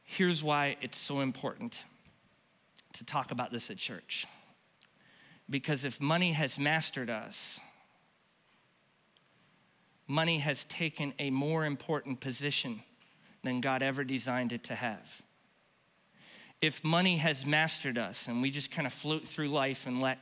Here's 0.03 0.43
why 0.43 0.77
it's 0.81 0.97
so 0.97 1.21
important 1.21 1.83
to 2.93 3.03
talk 3.03 3.31
about 3.31 3.51
this 3.51 3.69
at 3.69 3.77
church. 3.77 4.27
Because 5.50 5.83
if 5.83 6.00
money 6.00 6.31
has 6.33 6.57
mastered 6.57 7.09
us, 7.09 7.59
money 10.13 10.38
has 10.38 10.63
taken 10.65 11.12
a 11.17 11.32
more 11.32 11.65
important 11.65 12.20
position 12.20 12.84
than 13.43 13.62
God 13.62 13.82
ever 13.82 14.03
designed 14.03 14.51
it 14.51 14.63
to 14.65 14.75
have. 14.75 15.24
If 16.62 16.84
money 16.84 17.17
has 17.17 17.48
mastered 17.48 17.98
us 17.98 18.27
and 18.27 18.39
we 18.39 18.51
just 18.51 18.70
kind 18.70 18.86
of 18.86 18.93
float 18.93 19.27
through 19.27 19.50
life 19.50 19.88
and 19.88 20.01
let 20.01 20.20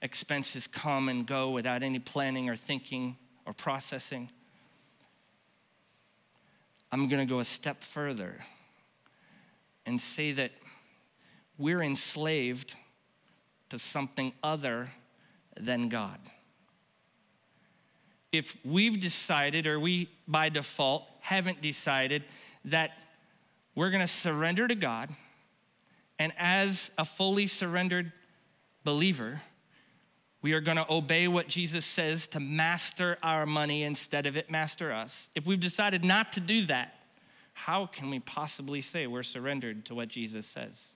expenses 0.00 0.66
come 0.66 1.10
and 1.10 1.26
go 1.26 1.50
without 1.50 1.82
any 1.82 1.98
planning 1.98 2.48
or 2.48 2.56
thinking 2.56 3.18
or 3.44 3.52
processing, 3.52 4.30
I'm 6.90 7.06
gonna 7.06 7.26
go 7.26 7.40
a 7.40 7.44
step 7.44 7.82
further 7.82 8.38
and 9.84 10.00
say 10.00 10.32
that 10.32 10.52
we're 11.58 11.82
enslaved 11.82 12.74
to 13.68 13.78
something 13.78 14.32
other 14.42 14.90
than 15.58 15.90
God. 15.90 16.18
If 18.32 18.56
we've 18.64 19.00
decided, 19.00 19.66
or 19.66 19.80
we 19.80 20.08
by 20.28 20.48
default 20.48 21.04
haven't 21.20 21.60
decided, 21.60 22.24
that 22.66 22.92
we're 23.74 23.90
gonna 23.90 24.06
surrender 24.06 24.68
to 24.68 24.74
God, 24.74 25.10
and 26.18 26.32
as 26.38 26.90
a 26.98 27.04
fully 27.04 27.46
surrendered 27.46 28.12
believer, 28.84 29.40
we 30.42 30.52
are 30.52 30.60
gonna 30.60 30.86
obey 30.88 31.28
what 31.28 31.48
Jesus 31.48 31.84
says 31.84 32.26
to 32.28 32.40
master 32.40 33.18
our 33.22 33.46
money 33.46 33.82
instead 33.82 34.26
of 34.26 34.36
it 34.36 34.50
master 34.50 34.92
us. 34.92 35.28
If 35.34 35.46
we've 35.46 35.60
decided 35.60 36.04
not 36.04 36.32
to 36.34 36.40
do 36.40 36.64
that, 36.66 36.94
how 37.52 37.86
can 37.86 38.10
we 38.10 38.20
possibly 38.20 38.80
say 38.80 39.06
we're 39.06 39.22
surrendered 39.22 39.84
to 39.86 39.94
what 39.94 40.08
Jesus 40.08 40.46
says? 40.46 40.88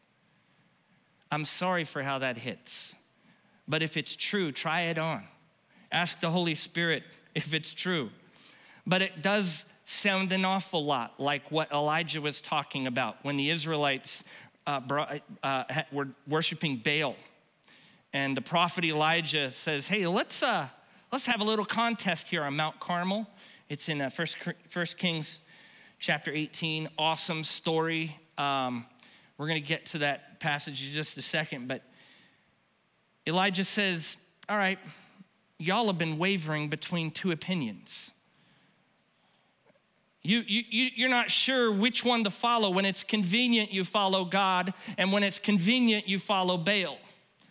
I'm 1.31 1.45
sorry 1.45 1.85
for 1.85 2.03
how 2.03 2.21
that 2.21 2.39
hits. 2.39 2.95
But 3.67 3.83
if 3.83 3.97
it's 3.97 4.15
true, 4.15 4.53
try 4.53 4.83
it 4.83 4.99
on. 4.99 5.25
Ask 5.91 6.21
the 6.21 6.31
Holy 6.31 6.55
Spirit 6.55 7.03
if 7.35 7.55
it's 7.55 7.75
true. 7.75 8.11
But 8.87 9.03
it 9.03 9.23
does 9.23 9.65
sound 9.87 10.33
an 10.33 10.45
awful 10.45 10.85
lot 10.85 11.19
like 11.19 11.51
what 11.51 11.71
Elijah 11.73 12.21
was 12.21 12.41
talking 12.41 12.87
about 12.87 13.17
when 13.23 13.37
the 13.37 13.51
Israelites 13.51 14.25
uh, 14.67 14.81
brought, 14.81 15.21
uh, 15.43 15.65
were 15.93 16.09
worshiping 16.27 16.77
Baal. 16.77 17.17
And 18.13 18.37
the 18.37 18.41
prophet 18.41 18.85
Elijah 18.85 19.51
says, 19.51 19.89
Hey, 19.89 20.07
let's, 20.07 20.43
uh, 20.43 20.69
let's 21.13 21.27
have 21.27 21.41
a 21.41 21.45
little 21.45 21.65
contest 21.65 22.29
here 22.29 22.45
on 22.45 22.57
Mount 22.57 22.81
Carmel. 22.81 23.27
It's 23.69 23.89
in 23.89 24.01
uh, 24.01 24.11
First, 24.11 24.37
First 24.69 24.99
Kings 24.99 25.41
chapter 25.99 26.31
18. 26.31 26.89
Awesome 26.99 27.45
story. 27.45 28.17
Um, 28.39 28.87
we're 29.37 29.49
going 29.49 29.61
to 29.61 29.67
get 29.67 29.87
to 29.87 29.99
that 29.99 30.39
passage 30.39 30.87
in 30.87 30.95
just 30.95 31.17
a 31.17 31.23
second, 31.23 31.67
but 31.67 31.83
Elijah 33.27 33.65
says, 33.65 34.17
All 34.49 34.57
right, 34.57 34.79
y'all 35.59 35.87
have 35.87 35.99
been 35.99 36.19
wavering 36.19 36.69
between 36.69 37.11
two 37.11 37.31
opinions. 37.31 38.13
You, 40.23 40.43
you, 40.47 40.91
you're 40.95 41.11
not 41.11 41.31
sure 41.31 41.71
which 41.71 42.03
one 42.03 42.25
to 42.25 42.31
follow. 42.31 42.71
When 42.71 42.87
it's 42.87 43.03
convenient, 43.03 43.73
you 43.73 43.85
follow 43.85 44.25
God, 44.25 44.73
and 44.97 45.13
when 45.13 45.23
it's 45.23 45.39
convenient, 45.39 46.09
you 46.09 46.19
follow 46.19 46.57
Baal. 46.57 46.99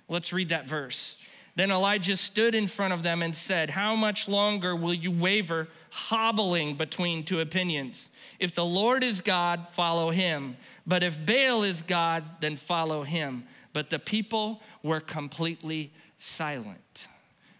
Let's 0.09 0.33
read 0.33 0.49
that 0.49 0.67
verse. 0.67 1.23
Then 1.55 1.69
Elijah 1.69 2.17
stood 2.17 2.55
in 2.55 2.67
front 2.67 2.93
of 2.93 3.03
them 3.03 3.21
and 3.21 3.35
said, 3.35 3.69
How 3.69 3.95
much 3.95 4.27
longer 4.27 4.75
will 4.75 4.93
you 4.93 5.11
waver, 5.11 5.67
hobbling 5.91 6.75
between 6.75 7.23
two 7.23 7.39
opinions? 7.39 8.09
If 8.39 8.55
the 8.55 8.65
Lord 8.65 9.03
is 9.03 9.21
God, 9.21 9.67
follow 9.71 10.09
him. 10.09 10.57
But 10.87 11.03
if 11.03 11.23
Baal 11.23 11.63
is 11.63 11.83
God, 11.83 12.23
then 12.41 12.57
follow 12.57 13.03
him. 13.03 13.43
But 13.71 13.91
the 13.91 13.99
people 13.99 14.61
were 14.81 14.99
completely 14.99 15.91
silent, 16.19 17.07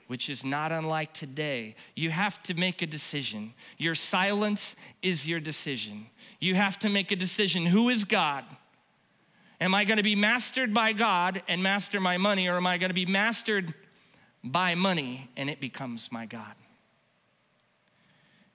which 0.07 0.29
is 0.29 0.43
not 0.43 0.71
unlike 0.71 1.13
today. 1.13 1.75
You 1.95 2.09
have 2.09 2.41
to 2.43 2.53
make 2.53 2.81
a 2.81 2.85
decision. 2.85 3.53
Your 3.77 3.95
silence 3.95 4.75
is 5.01 5.27
your 5.27 5.39
decision. 5.39 6.07
You 6.39 6.55
have 6.55 6.77
to 6.79 6.89
make 6.89 7.11
a 7.11 7.15
decision 7.15 7.65
who 7.65 7.89
is 7.89 8.03
God? 8.05 8.45
Am 9.61 9.73
I 9.73 9.85
going 9.85 9.97
to 9.97 10.03
be 10.03 10.15
mastered 10.15 10.73
by 10.73 10.93
God 10.93 11.41
and 11.47 11.63
master 11.63 11.99
my 11.99 12.17
money, 12.17 12.49
or 12.49 12.57
am 12.57 12.67
I 12.67 12.77
going 12.77 12.89
to 12.89 12.93
be 12.93 13.05
mastered 13.05 13.73
by 14.43 14.75
money 14.75 15.29
and 15.37 15.49
it 15.49 15.59
becomes 15.59 16.11
my 16.11 16.25
God? 16.25 16.55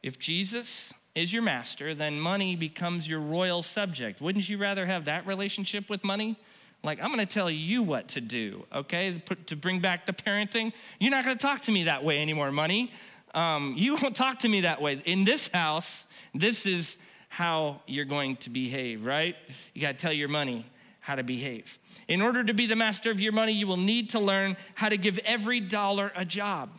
If 0.02 0.18
Jesus 0.18 0.92
is 1.14 1.32
your 1.32 1.42
master, 1.42 1.94
then 1.94 2.20
money 2.20 2.56
becomes 2.56 3.08
your 3.08 3.20
royal 3.20 3.62
subject. 3.62 4.20
Wouldn't 4.20 4.48
you 4.48 4.58
rather 4.58 4.86
have 4.86 5.06
that 5.06 5.26
relationship 5.26 5.90
with 5.90 6.04
money? 6.04 6.38
Like, 6.82 7.02
I'm 7.02 7.10
gonna 7.10 7.26
tell 7.26 7.50
you 7.50 7.82
what 7.82 8.08
to 8.08 8.20
do, 8.20 8.64
okay? 8.72 9.22
To 9.46 9.56
bring 9.56 9.80
back 9.80 10.06
the 10.06 10.12
parenting. 10.12 10.72
You're 11.00 11.10
not 11.10 11.24
gonna 11.24 11.36
talk 11.36 11.62
to 11.62 11.72
me 11.72 11.84
that 11.84 12.04
way 12.04 12.20
anymore, 12.20 12.52
money. 12.52 12.92
Um, 13.34 13.74
you 13.76 13.96
won't 13.96 14.16
talk 14.16 14.40
to 14.40 14.48
me 14.48 14.62
that 14.62 14.80
way. 14.80 15.02
In 15.04 15.24
this 15.24 15.48
house, 15.48 16.06
this 16.34 16.66
is 16.66 16.96
how 17.28 17.82
you're 17.86 18.04
going 18.04 18.36
to 18.36 18.50
behave, 18.50 19.04
right? 19.04 19.36
You 19.74 19.82
gotta 19.82 19.98
tell 19.98 20.12
your 20.12 20.28
money 20.28 20.64
how 21.00 21.14
to 21.14 21.22
behave. 21.22 21.78
In 22.06 22.22
order 22.22 22.44
to 22.44 22.54
be 22.54 22.66
the 22.66 22.76
master 22.76 23.10
of 23.10 23.20
your 23.20 23.32
money, 23.32 23.52
you 23.52 23.66
will 23.66 23.76
need 23.76 24.10
to 24.10 24.18
learn 24.18 24.56
how 24.74 24.88
to 24.88 24.96
give 24.96 25.18
every 25.24 25.60
dollar 25.60 26.12
a 26.14 26.24
job. 26.24 26.70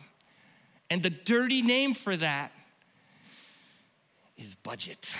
And 0.88 1.02
the 1.02 1.10
dirty 1.10 1.62
name 1.62 1.94
for 1.94 2.16
that 2.16 2.52
is 4.36 4.54
budget. 4.56 5.14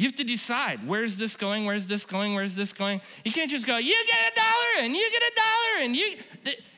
You 0.00 0.06
have 0.06 0.16
to 0.16 0.24
decide 0.24 0.88
where's 0.88 1.16
this 1.16 1.36
going, 1.36 1.66
where's 1.66 1.86
this 1.86 2.06
going, 2.06 2.34
where's 2.34 2.54
this 2.54 2.72
going. 2.72 3.02
You 3.22 3.32
can't 3.32 3.50
just 3.50 3.66
go, 3.66 3.76
you 3.76 3.94
get 4.06 4.32
a 4.32 4.34
dollar 4.34 4.86
and 4.86 4.96
you 4.96 5.10
get 5.10 5.20
a 5.20 5.32
dollar 5.36 5.84
and 5.84 5.94
you, 5.94 6.16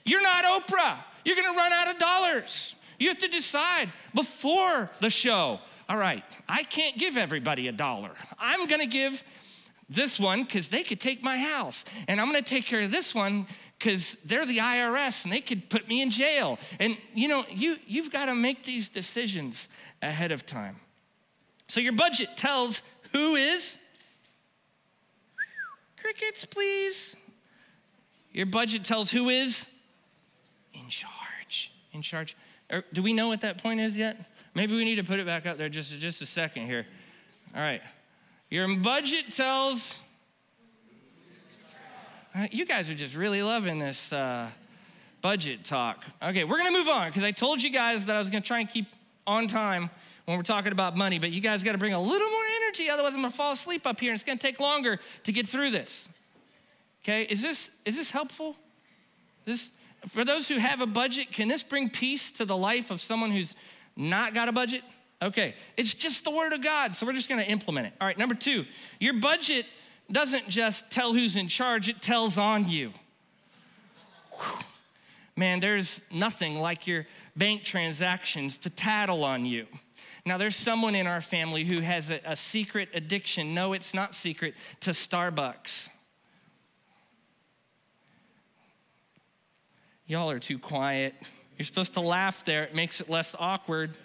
you're 0.04 0.22
not 0.22 0.42
Oprah. 0.42 0.96
You're 1.24 1.36
gonna 1.36 1.56
run 1.56 1.72
out 1.72 1.86
of 1.86 2.00
dollars. 2.00 2.74
You 2.98 3.10
have 3.10 3.18
to 3.18 3.28
decide 3.28 3.92
before 4.12 4.90
the 4.98 5.08
show. 5.08 5.60
All 5.88 5.98
right, 5.98 6.24
I 6.48 6.64
can't 6.64 6.98
give 6.98 7.16
everybody 7.16 7.68
a 7.68 7.72
dollar. 7.72 8.10
I'm 8.40 8.66
gonna 8.66 8.86
give 8.86 9.22
this 9.88 10.18
one 10.18 10.42
because 10.42 10.66
they 10.66 10.82
could 10.82 11.00
take 11.00 11.22
my 11.22 11.38
house. 11.38 11.84
And 12.08 12.20
I'm 12.20 12.26
gonna 12.26 12.42
take 12.42 12.66
care 12.66 12.80
of 12.80 12.90
this 12.90 13.14
one 13.14 13.46
because 13.78 14.16
they're 14.24 14.46
the 14.46 14.58
IRS 14.58 15.22
and 15.22 15.32
they 15.32 15.42
could 15.42 15.70
put 15.70 15.86
me 15.86 16.02
in 16.02 16.10
jail. 16.10 16.58
And 16.80 16.98
you 17.14 17.28
know, 17.28 17.44
you, 17.48 17.76
you've 17.86 18.10
got 18.10 18.26
to 18.26 18.34
make 18.34 18.64
these 18.64 18.88
decisions 18.88 19.68
ahead 20.02 20.32
of 20.32 20.44
time. 20.44 20.80
So 21.68 21.80
your 21.80 21.94
budget 21.94 22.36
tells 22.36 22.82
who 23.12 23.36
is? 23.36 23.78
Crickets, 26.00 26.44
please. 26.44 27.16
Your 28.32 28.46
budget 28.46 28.84
tells 28.84 29.10
who 29.10 29.28
is 29.28 29.66
in 30.74 30.88
charge. 30.88 31.72
In 31.92 32.02
charge. 32.02 32.36
Or, 32.70 32.84
do 32.92 33.02
we 33.02 33.12
know 33.12 33.28
what 33.28 33.42
that 33.42 33.62
point 33.62 33.80
is 33.80 33.96
yet? 33.96 34.16
Maybe 34.54 34.74
we 34.74 34.84
need 34.84 34.96
to 34.96 35.04
put 35.04 35.20
it 35.20 35.26
back 35.26 35.46
up 35.46 35.58
there 35.58 35.68
just, 35.68 35.98
just 35.98 36.22
a 36.22 36.26
second 36.26 36.66
here. 36.66 36.86
All 37.54 37.60
right. 37.60 37.82
Your 38.50 38.74
budget 38.76 39.30
tells. 39.30 40.00
Uh, 42.34 42.46
you 42.50 42.64
guys 42.64 42.88
are 42.88 42.94
just 42.94 43.14
really 43.14 43.42
loving 43.42 43.78
this 43.78 44.12
uh, 44.12 44.48
budget 45.20 45.64
talk. 45.64 46.04
Okay, 46.22 46.44
we're 46.44 46.58
gonna 46.58 46.76
move 46.76 46.88
on 46.88 47.08
because 47.08 47.24
I 47.24 47.30
told 47.30 47.62
you 47.62 47.70
guys 47.70 48.06
that 48.06 48.16
I 48.16 48.18
was 48.18 48.30
gonna 48.30 48.40
try 48.40 48.60
and 48.60 48.68
keep 48.68 48.86
on 49.26 49.46
time 49.46 49.90
when 50.24 50.36
we're 50.36 50.42
talking 50.42 50.72
about 50.72 50.96
money, 50.96 51.18
but 51.18 51.30
you 51.30 51.40
guys 51.40 51.62
got 51.62 51.72
to 51.72 51.78
bring 51.78 51.94
a 51.94 52.00
little 52.00 52.30
more 52.30 52.44
energy, 52.72 52.90
otherwise, 52.90 53.14
I'm 53.14 53.22
to 53.22 53.36
fall 53.36 53.52
asleep 53.52 53.86
up 53.86 54.00
here 54.00 54.10
and 54.12 54.20
it's 54.20 54.24
to 54.38 54.42
take 54.42 54.60
longer 54.60 54.98
to 55.24 55.32
get 55.32 55.46
through 55.48 55.70
this. 55.70 56.08
Okay, 57.04 57.24
is 57.24 57.42
this, 57.42 57.70
is 57.84 57.96
this 57.96 58.10
helpful? 58.10 58.56
This, 59.44 59.70
for 60.08 60.24
those 60.24 60.48
who 60.48 60.58
have 60.58 60.80
a 60.80 60.86
budget, 60.86 61.32
can 61.32 61.48
this 61.48 61.62
bring 61.62 61.90
peace 61.90 62.30
to 62.32 62.44
the 62.44 62.56
life 62.56 62.90
of 62.90 63.00
someone 63.00 63.30
who's 63.30 63.56
not 63.96 64.34
got 64.34 64.48
a 64.48 64.52
budget? 64.52 64.82
Okay, 65.20 65.54
it's 65.76 65.94
just 65.94 66.24
the 66.24 66.30
word 66.30 66.52
of 66.52 66.62
God, 66.62 66.96
so 66.96 67.06
we're 67.06 67.12
just 67.12 67.28
gonna 67.28 67.42
implement 67.42 67.88
it. 67.88 67.92
All 68.00 68.06
right, 68.06 68.18
number 68.18 68.34
two, 68.34 68.64
your 69.00 69.14
budget 69.14 69.66
doesn't 70.10 70.48
just 70.48 70.90
tell 70.90 71.12
who's 71.12 71.36
in 71.36 71.48
charge, 71.48 71.88
it 71.88 72.02
tells 72.02 72.38
on 72.38 72.68
you. 72.68 72.92
Whew. 74.32 74.58
Man, 75.34 75.60
there's 75.60 76.02
nothing 76.12 76.60
like 76.60 76.86
your 76.86 77.06
bank 77.36 77.64
transactions 77.64 78.58
to 78.58 78.70
tattle 78.70 79.24
on 79.24 79.46
you. 79.46 79.66
Now, 80.24 80.38
there's 80.38 80.54
someone 80.54 80.94
in 80.94 81.06
our 81.06 81.20
family 81.20 81.64
who 81.64 81.80
has 81.80 82.10
a, 82.10 82.20
a 82.24 82.36
secret 82.36 82.88
addiction. 82.94 83.54
No, 83.54 83.72
it's 83.72 83.92
not 83.92 84.14
secret 84.14 84.54
to 84.80 84.90
Starbucks. 84.90 85.88
Y'all 90.06 90.30
are 90.30 90.38
too 90.38 90.58
quiet. 90.58 91.14
You're 91.58 91.66
supposed 91.66 91.94
to 91.94 92.00
laugh 92.00 92.44
there, 92.44 92.64
it 92.64 92.74
makes 92.74 93.00
it 93.00 93.08
less 93.08 93.34
awkward. 93.38 93.96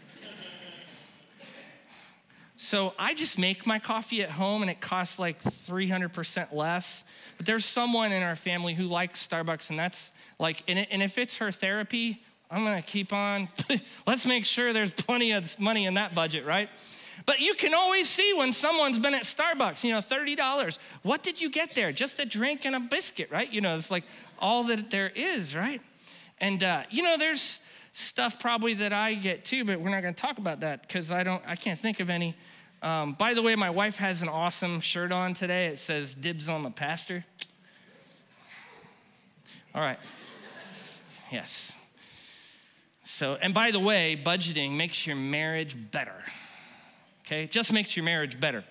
So 2.59 2.93
I 2.97 3.13
just 3.13 3.38
make 3.38 3.67
my 3.67 3.77
coffee 3.77 4.24
at 4.24 4.31
home 4.31 4.63
and 4.63 4.71
it 4.71 4.81
costs 4.81 5.19
like 5.19 5.41
300% 5.43 6.53
less. 6.53 7.03
But 7.38 7.45
there's 7.45 7.65
someone 7.65 8.12
in 8.12 8.24
our 8.24 8.36
family 8.36 8.74
who 8.74 8.86
likes 8.86 9.25
Starbucks 9.25 9.69
and 9.69 9.77
that's 9.77 10.12
like, 10.39 10.63
and 10.67 11.03
if 11.03 11.19
it's 11.19 11.38
her 11.38 11.51
therapy, 11.51 12.24
I'm 12.49 12.63
gonna 12.63 12.81
keep 12.81 13.11
on. 13.11 13.49
Let's 14.07 14.25
make 14.25 14.45
sure 14.45 14.73
there's 14.73 14.91
plenty 14.91 15.33
of 15.33 15.59
money 15.59 15.85
in 15.85 15.95
that 15.95 16.15
budget, 16.15 16.45
right? 16.45 16.69
But 17.25 17.39
you 17.39 17.55
can 17.55 17.73
always 17.73 18.07
see 18.07 18.33
when 18.37 18.53
someone's 18.53 18.99
been 18.99 19.13
at 19.13 19.23
Starbucks, 19.23 19.83
you 19.83 19.91
know, 19.91 19.99
$30. 19.99 20.77
What 21.03 21.23
did 21.23 21.41
you 21.41 21.49
get 21.49 21.71
there? 21.71 21.91
Just 21.91 22.19
a 22.19 22.25
drink 22.25 22.63
and 22.63 22.75
a 22.75 22.79
biscuit, 22.79 23.29
right? 23.31 23.51
You 23.51 23.59
know, 23.59 23.75
it's 23.75 23.91
like 23.91 24.05
all 24.39 24.63
that 24.65 24.91
there 24.91 25.11
is, 25.13 25.55
right? 25.55 25.81
And, 26.39 26.63
uh, 26.63 26.83
you 26.89 27.03
know, 27.03 27.17
there's 27.17 27.59
stuff 27.91 28.39
probably 28.39 28.75
that 28.75 28.93
I 28.93 29.15
get 29.15 29.43
too, 29.43 29.65
but 29.65 29.81
we're 29.81 29.89
not 29.89 30.01
gonna 30.01 30.13
talk 30.13 30.38
about 30.38 30.62
that 30.62 30.83
because 30.83 31.12
I 31.12 31.23
don't, 31.23 31.43
I 31.45 31.55
can't 31.55 31.79
think 31.79 31.99
of 31.99 32.10
any. 32.10 32.36
Um, 32.81 33.13
by 33.13 33.33
the 33.33 33.41
way, 33.41 33.55
my 33.55 33.71
wife 33.71 33.97
has 33.97 34.21
an 34.21 34.29
awesome 34.29 34.79
shirt 34.79 35.12
on 35.12 35.33
today. 35.33 35.65
It 35.65 35.79
says 35.79 36.13
dibs 36.13 36.47
on 36.47 36.63
the 36.63 36.69
pastor. 36.69 37.25
All 39.73 39.81
right. 39.81 39.99
Yes. 41.31 41.73
So, 43.10 43.38
and 43.41 43.54
by 43.54 43.72
the 43.72 43.80
way, 43.80 44.22
budgeting 44.22 44.76
makes 44.76 45.08
your 45.08 45.15
marriage 45.15 45.78
better. 45.91 46.15
Okay, 47.26 47.48
just 47.48 47.72
makes 47.72 47.96
your 47.96 48.04
marriage 48.04 48.38
better. 48.38 48.65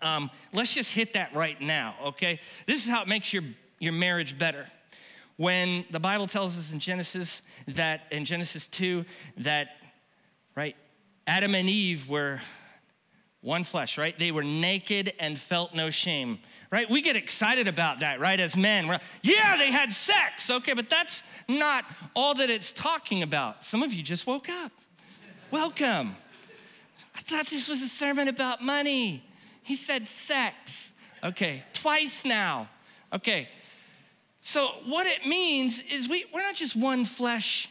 Um, 0.00 0.30
let's 0.52 0.72
just 0.72 0.92
hit 0.92 1.14
that 1.14 1.34
right 1.34 1.60
now. 1.60 1.96
Okay, 2.04 2.38
this 2.66 2.84
is 2.84 2.88
how 2.88 3.02
it 3.02 3.08
makes 3.08 3.32
your 3.32 3.42
your 3.80 3.92
marriage 3.92 4.38
better. 4.38 4.66
When 5.36 5.84
the 5.90 5.98
Bible 5.98 6.28
tells 6.28 6.56
us 6.56 6.72
in 6.72 6.78
Genesis 6.78 7.42
that 7.66 8.02
in 8.12 8.24
Genesis 8.24 8.68
two 8.68 9.04
that 9.38 9.70
right, 10.54 10.76
Adam 11.26 11.56
and 11.56 11.68
Eve 11.68 12.08
were 12.08 12.40
one 13.40 13.64
flesh, 13.64 13.98
right? 13.98 14.16
They 14.16 14.30
were 14.30 14.44
naked 14.44 15.12
and 15.18 15.36
felt 15.36 15.74
no 15.74 15.90
shame, 15.90 16.38
right? 16.74 16.90
We 16.90 17.02
get 17.02 17.14
excited 17.14 17.68
about 17.68 18.00
that, 18.00 18.18
right? 18.18 18.40
As 18.40 18.56
men, 18.56 18.88
we're, 18.88 18.98
yeah, 19.22 19.56
they 19.56 19.70
had 19.70 19.92
sex, 19.92 20.50
okay, 20.50 20.72
but 20.72 20.90
that's 20.90 21.22
not 21.48 21.84
all 22.16 22.34
that 22.34 22.50
it's 22.50 22.72
talking 22.72 23.22
about. 23.22 23.64
Some 23.64 23.84
of 23.84 23.92
you 23.92 24.02
just 24.02 24.26
woke 24.26 24.48
up. 24.48 24.72
Welcome. 25.52 26.16
I 27.14 27.20
thought 27.20 27.46
this 27.46 27.68
was 27.68 27.80
a 27.80 27.86
sermon 27.86 28.26
about 28.26 28.60
money. 28.60 29.22
He 29.62 29.76
said 29.76 30.08
sex. 30.08 30.90
Okay, 31.22 31.62
twice 31.74 32.24
now. 32.24 32.68
Okay, 33.12 33.48
so 34.42 34.66
what 34.84 35.06
it 35.06 35.24
means 35.24 35.80
is 35.88 36.08
we, 36.08 36.24
we're 36.34 36.42
not 36.42 36.56
just 36.56 36.74
one 36.74 37.04
flesh 37.04 37.68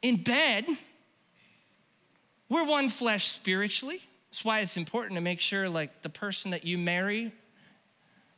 in 0.00 0.22
bed, 0.22 0.68
we're 2.48 2.66
one 2.66 2.88
flesh 2.88 3.32
spiritually. 3.32 4.00
That's 4.30 4.44
why 4.44 4.60
it's 4.60 4.76
important 4.76 5.16
to 5.16 5.20
make 5.20 5.40
sure, 5.40 5.68
like, 5.68 6.02
the 6.02 6.08
person 6.08 6.52
that 6.52 6.64
you 6.64 6.78
marry, 6.78 7.32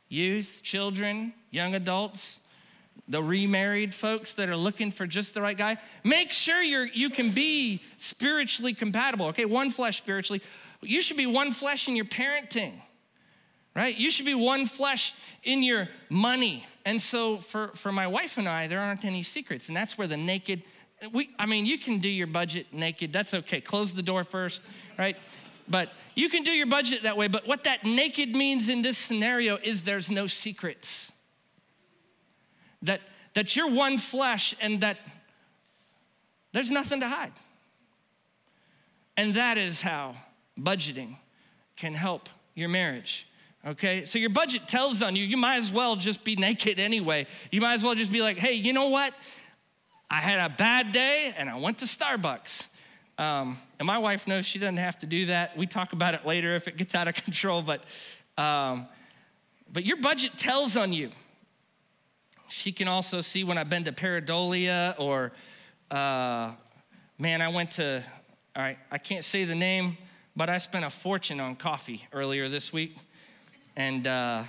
youth, 0.09 0.61
children, 0.63 1.33
young 1.51 1.75
adults, 1.75 2.39
the 3.07 3.21
remarried 3.21 3.93
folks 3.93 4.33
that 4.33 4.49
are 4.49 4.55
looking 4.57 4.91
for 4.91 5.05
just 5.05 5.33
the 5.33 5.41
right 5.41 5.57
guy, 5.57 5.77
make 6.03 6.31
sure 6.31 6.61
you're, 6.61 6.87
you 6.87 7.09
can 7.09 7.31
be 7.31 7.81
spiritually 7.97 8.73
compatible. 8.73 9.27
Okay, 9.27 9.45
one 9.45 9.69
flesh 9.69 9.97
spiritually. 9.97 10.41
You 10.81 11.01
should 11.01 11.17
be 11.17 11.27
one 11.27 11.51
flesh 11.51 11.87
in 11.87 11.95
your 11.95 12.05
parenting, 12.05 12.73
right? 13.75 13.95
You 13.95 14.09
should 14.09 14.25
be 14.25 14.35
one 14.35 14.65
flesh 14.65 15.13
in 15.43 15.61
your 15.61 15.87
money. 16.09 16.65
And 16.83 17.01
so 17.01 17.37
for, 17.37 17.69
for 17.69 17.91
my 17.91 18.07
wife 18.07 18.37
and 18.37 18.47
I, 18.47 18.67
there 18.67 18.79
aren't 18.79 19.05
any 19.05 19.23
secrets. 19.23 19.67
And 19.67 19.77
that's 19.77 19.97
where 19.97 20.07
the 20.07 20.17
naked, 20.17 20.63
we, 21.11 21.29
I 21.37 21.45
mean, 21.45 21.65
you 21.65 21.77
can 21.77 21.99
do 21.99 22.09
your 22.09 22.27
budget 22.27 22.67
naked. 22.71 23.13
That's 23.13 23.33
okay. 23.33 23.61
Close 23.61 23.93
the 23.93 24.03
door 24.03 24.23
first, 24.23 24.61
right? 24.97 25.17
But 25.67 25.89
you 26.13 26.29
can 26.29 26.43
do 26.43 26.51
your 26.51 26.67
budget 26.67 27.03
that 27.03 27.17
way. 27.17 27.27
But 27.27 27.47
what 27.47 27.63
that 27.63 27.83
naked 27.83 28.35
means 28.35 28.69
in 28.69 28.81
this 28.81 28.97
scenario 28.97 29.57
is 29.57 29.83
there's 29.83 30.09
no 30.09 30.27
secrets 30.27 31.11
that, 32.81 33.01
that 33.33 33.55
you're 33.55 33.69
one 33.69 33.97
flesh 33.97 34.55
and 34.61 34.81
that 34.81 34.97
there's 36.53 36.71
nothing 36.71 37.01
to 37.01 37.07
hide. 37.07 37.33
And 39.17 39.33
that 39.33 39.57
is 39.57 39.81
how 39.81 40.15
budgeting 40.59 41.17
can 41.75 41.93
help 41.93 42.29
your 42.53 42.69
marriage. 42.69 43.27
Okay, 43.65 44.05
so 44.05 44.19
your 44.19 44.29
budget 44.29 44.67
tells 44.67 45.01
on 45.01 45.15
you, 45.15 45.25
you 45.25 45.37
might 45.37 45.57
as 45.57 45.71
well 45.71 45.95
just 45.95 46.23
be 46.23 46.35
naked 46.35 46.79
anyway. 46.79 47.25
You 47.51 47.61
might 47.61 47.73
as 47.73 47.83
well 47.83 47.95
just 47.95 48.11
be 48.11 48.21
like, 48.21 48.37
hey, 48.37 48.53
you 48.53 48.73
know 48.73 48.89
what? 48.89 49.13
I 50.09 50.17
had 50.17 50.51
a 50.51 50.53
bad 50.53 50.91
day 50.91 51.33
and 51.35 51.49
I 51.49 51.57
went 51.57 51.79
to 51.79 51.85
Starbucks. 51.85 52.67
Um, 53.17 53.57
and 53.79 53.85
my 53.85 53.97
wife 53.97 54.27
knows 54.27 54.45
she 54.45 54.59
doesn't 54.59 54.77
have 54.77 54.99
to 54.99 55.05
do 55.05 55.27
that. 55.27 55.57
We 55.57 55.67
talk 55.67 55.93
about 55.93 56.13
it 56.13 56.25
later 56.25 56.55
if 56.55 56.67
it 56.67 56.77
gets 56.77 56.95
out 56.95 57.07
of 57.07 57.13
control, 57.23 57.61
but, 57.61 57.83
um, 58.37 58.87
but 59.71 59.85
your 59.85 59.97
budget 59.97 60.37
tells 60.37 60.75
on 60.75 60.93
you. 60.93 61.11
She 62.47 62.71
can 62.71 62.87
also 62.87 63.21
see 63.21 63.43
when 63.43 63.57
I've 63.57 63.69
been 63.69 63.85
to 63.85 63.91
Pareidolia 63.91 64.95
or, 64.99 65.31
uh, 65.89 66.51
man, 67.17 67.41
I 67.41 67.47
went 67.47 67.71
to, 67.71 68.03
all 68.55 68.61
right, 68.61 68.77
I 68.91 68.97
can't 68.97 69.23
say 69.23 69.45
the 69.45 69.55
name, 69.55 69.97
but 70.35 70.49
I 70.49 70.57
spent 70.59 70.85
a 70.85 70.89
fortune 70.89 71.39
on 71.39 71.55
coffee 71.55 72.07
earlier 72.13 72.49
this 72.49 72.71
week. 72.71 72.97
And, 73.75 74.05
uh. 74.05 74.43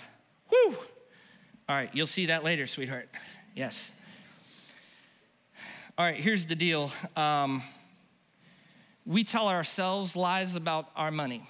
All 1.69 1.75
right, 1.75 1.91
you'll 1.93 2.07
see 2.07 2.27
that 2.27 2.45
later, 2.45 2.69
sweetheart. 2.69 3.09
Yes. 3.57 3.91
All 5.99 6.05
right, 6.05 6.15
here's 6.15 6.47
the 6.47 6.55
deal. 6.55 6.93
Um, 7.17 7.61
we 9.07 9.25
tell 9.25 9.49
ourselves 9.49 10.17
lies 10.17 10.57
about 10.57 10.91
our 10.97 11.11
money. 11.11 11.49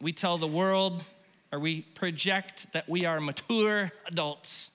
We 0.00 0.12
tell 0.12 0.38
the 0.38 0.46
world, 0.46 1.04
or 1.52 1.58
we 1.58 1.82
project 1.82 2.72
that 2.72 2.88
we 2.88 3.04
are 3.04 3.20
mature 3.20 3.92
adults 4.06 4.70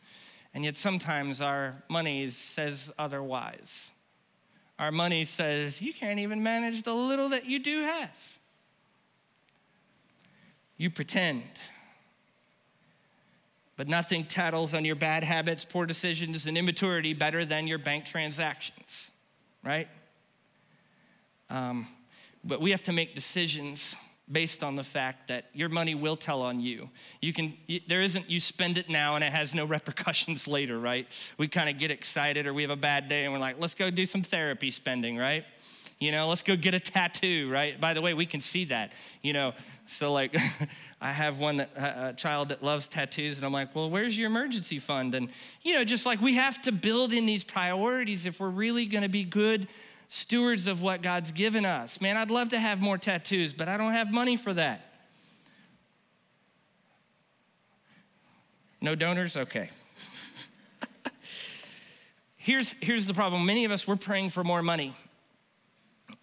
and 0.55 0.63
yet 0.63 0.77
sometimes 0.77 1.41
our 1.41 1.83
money 1.89 2.29
says 2.29 2.89
otherwise. 2.97 3.91
Our 4.79 4.91
money 4.91 5.25
says, 5.25 5.81
you 5.81 5.93
can't 5.93 6.19
even 6.19 6.41
manage 6.41 6.83
the 6.83 6.93
little 6.93 7.29
that 7.29 7.45
you 7.45 7.59
do 7.59 7.81
have. 7.81 8.39
You 10.77 10.89
pretend. 10.89 11.43
But 13.75 13.89
nothing 13.89 14.23
tattles 14.23 14.73
on 14.73 14.85
your 14.85 14.95
bad 14.95 15.25
habits, 15.25 15.65
poor 15.65 15.85
decisions, 15.85 16.45
and 16.45 16.57
immaturity 16.57 17.13
better 17.13 17.43
than 17.43 17.67
your 17.67 17.77
bank 17.77 18.05
transactions, 18.05 19.11
right? 19.61 19.89
Um, 21.49 21.87
but 22.43 22.61
we 22.61 22.71
have 22.71 22.83
to 22.83 22.91
make 22.91 23.15
decisions 23.15 23.95
based 24.31 24.63
on 24.63 24.75
the 24.75 24.83
fact 24.83 25.27
that 25.27 25.45
your 25.53 25.69
money 25.69 25.93
will 25.93 26.17
tell 26.17 26.41
on 26.41 26.59
you. 26.59 26.89
You 27.21 27.31
can 27.31 27.53
there 27.87 28.01
isn't 28.01 28.29
you 28.29 28.39
spend 28.39 28.77
it 28.77 28.89
now 28.89 29.15
and 29.15 29.23
it 29.23 29.31
has 29.31 29.53
no 29.53 29.65
repercussions 29.77 30.47
later, 30.47 30.79
right? 30.79 31.07
We 31.37 31.47
kind 31.47 31.69
of 31.69 31.77
get 31.77 31.91
excited 31.91 32.47
or 32.47 32.53
we 32.53 32.63
have 32.63 32.71
a 32.71 32.75
bad 32.75 33.07
day 33.07 33.23
and 33.23 33.33
we're 33.33 33.39
like, 33.39 33.59
let's 33.59 33.75
go 33.75 33.89
do 33.89 34.05
some 34.05 34.23
therapy 34.23 34.71
spending, 34.71 35.17
right? 35.17 35.45
You 35.99 36.11
know, 36.11 36.27
let's 36.27 36.43
go 36.43 36.55
get 36.55 36.73
a 36.73 36.79
tattoo, 36.79 37.49
right? 37.49 37.79
By 37.79 37.93
the 37.93 38.01
way, 38.01 38.13
we 38.13 38.25
can 38.25 38.41
see 38.41 38.65
that. 38.65 38.91
You 39.21 39.33
know, 39.33 39.53
so 39.85 40.11
like 40.11 40.35
I 41.01 41.11
have 41.11 41.39
one 41.39 41.57
that 41.57 41.69
a 41.77 42.13
child 42.17 42.49
that 42.49 42.63
loves 42.63 42.87
tattoos 42.87 43.37
and 43.37 43.45
I'm 43.45 43.53
like, 43.53 43.75
"Well, 43.75 43.89
where's 43.89 44.17
your 44.17 44.27
emergency 44.27 44.79
fund?" 44.79 45.13
And 45.13 45.29
you 45.61 45.75
know, 45.75 45.83
just 45.83 46.05
like 46.05 46.19
we 46.19 46.35
have 46.35 46.61
to 46.63 46.71
build 46.71 47.13
in 47.13 47.25
these 47.25 47.43
priorities 47.43 48.25
if 48.25 48.39
we're 48.39 48.49
really 48.49 48.85
going 48.85 49.03
to 49.03 49.09
be 49.09 49.23
good 49.23 49.67
stewards 50.07 50.67
of 50.67 50.81
what 50.81 51.01
God's 51.01 51.31
given 51.31 51.65
us. 51.65 51.99
Man, 52.01 52.17
I'd 52.17 52.31
love 52.31 52.49
to 52.49 52.59
have 52.59 52.81
more 52.81 52.97
tattoos, 52.97 53.53
but 53.53 53.67
I 53.67 53.77
don't 53.77 53.93
have 53.93 54.11
money 54.11 54.37
for 54.37 54.53
that. 54.53 54.81
No 58.81 58.93
donors? 58.93 59.35
Okay. 59.35 59.69
here's, 62.37 62.73
here's 62.81 63.07
the 63.07 63.13
problem. 63.13 63.45
Many 63.45 63.65
of 63.65 63.71
us, 63.71 63.87
we're 63.87 63.95
praying 63.95 64.29
for 64.29 64.43
more 64.43 64.61
money. 64.61 64.95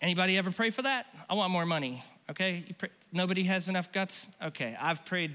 Anybody 0.01 0.37
ever 0.37 0.51
pray 0.51 0.71
for 0.71 0.83
that? 0.83 1.07
I 1.29 1.35
want 1.35 1.51
more 1.51 1.67
money. 1.67 2.05
Okay? 2.31 2.65
Pray, 2.79 2.91
nobody 3.13 3.45
has 3.45 3.69
enough 3.69 3.93
guts? 3.93 4.29
Okay, 4.43 4.77
I've 4.81 5.05
prayed. 5.05 5.35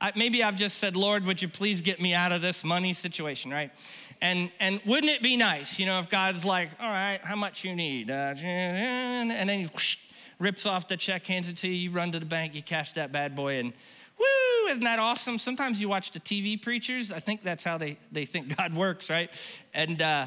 I, 0.00 0.12
maybe 0.14 0.42
I've 0.42 0.56
just 0.56 0.78
said, 0.78 0.96
Lord, 0.96 1.26
would 1.26 1.42
you 1.42 1.48
please 1.48 1.80
get 1.80 2.00
me 2.00 2.14
out 2.14 2.32
of 2.32 2.40
this 2.40 2.62
money 2.62 2.92
situation, 2.92 3.50
right? 3.50 3.72
And, 4.20 4.50
and 4.58 4.80
wouldn't 4.84 5.12
it 5.12 5.22
be 5.22 5.36
nice, 5.36 5.78
you 5.78 5.86
know, 5.86 6.00
if 6.00 6.10
God's 6.10 6.44
like, 6.44 6.70
all 6.80 6.88
right, 6.88 7.20
how 7.22 7.36
much 7.36 7.64
you 7.64 7.76
need? 7.76 8.10
Uh, 8.10 8.34
and 8.42 9.30
then 9.30 9.48
he 9.48 9.66
whoosh, 9.66 9.96
rips 10.40 10.66
off 10.66 10.88
the 10.88 10.96
check, 10.96 11.26
hands 11.26 11.48
it 11.48 11.56
to 11.58 11.68
you, 11.68 11.74
you 11.74 11.90
run 11.90 12.12
to 12.12 12.18
the 12.18 12.26
bank, 12.26 12.54
you 12.54 12.62
cash 12.62 12.92
that 12.94 13.12
bad 13.12 13.36
boy, 13.36 13.58
and 13.58 13.72
woo, 14.18 14.68
isn't 14.68 14.82
that 14.82 14.98
awesome? 14.98 15.38
Sometimes 15.38 15.80
you 15.80 15.88
watch 15.88 16.10
the 16.10 16.20
TV 16.20 16.60
preachers. 16.60 17.12
I 17.12 17.20
think 17.20 17.42
that's 17.42 17.62
how 17.62 17.78
they, 17.78 17.98
they 18.10 18.24
think 18.24 18.56
God 18.56 18.74
works, 18.74 19.08
right? 19.08 19.30
And, 19.72 20.02
uh, 20.02 20.26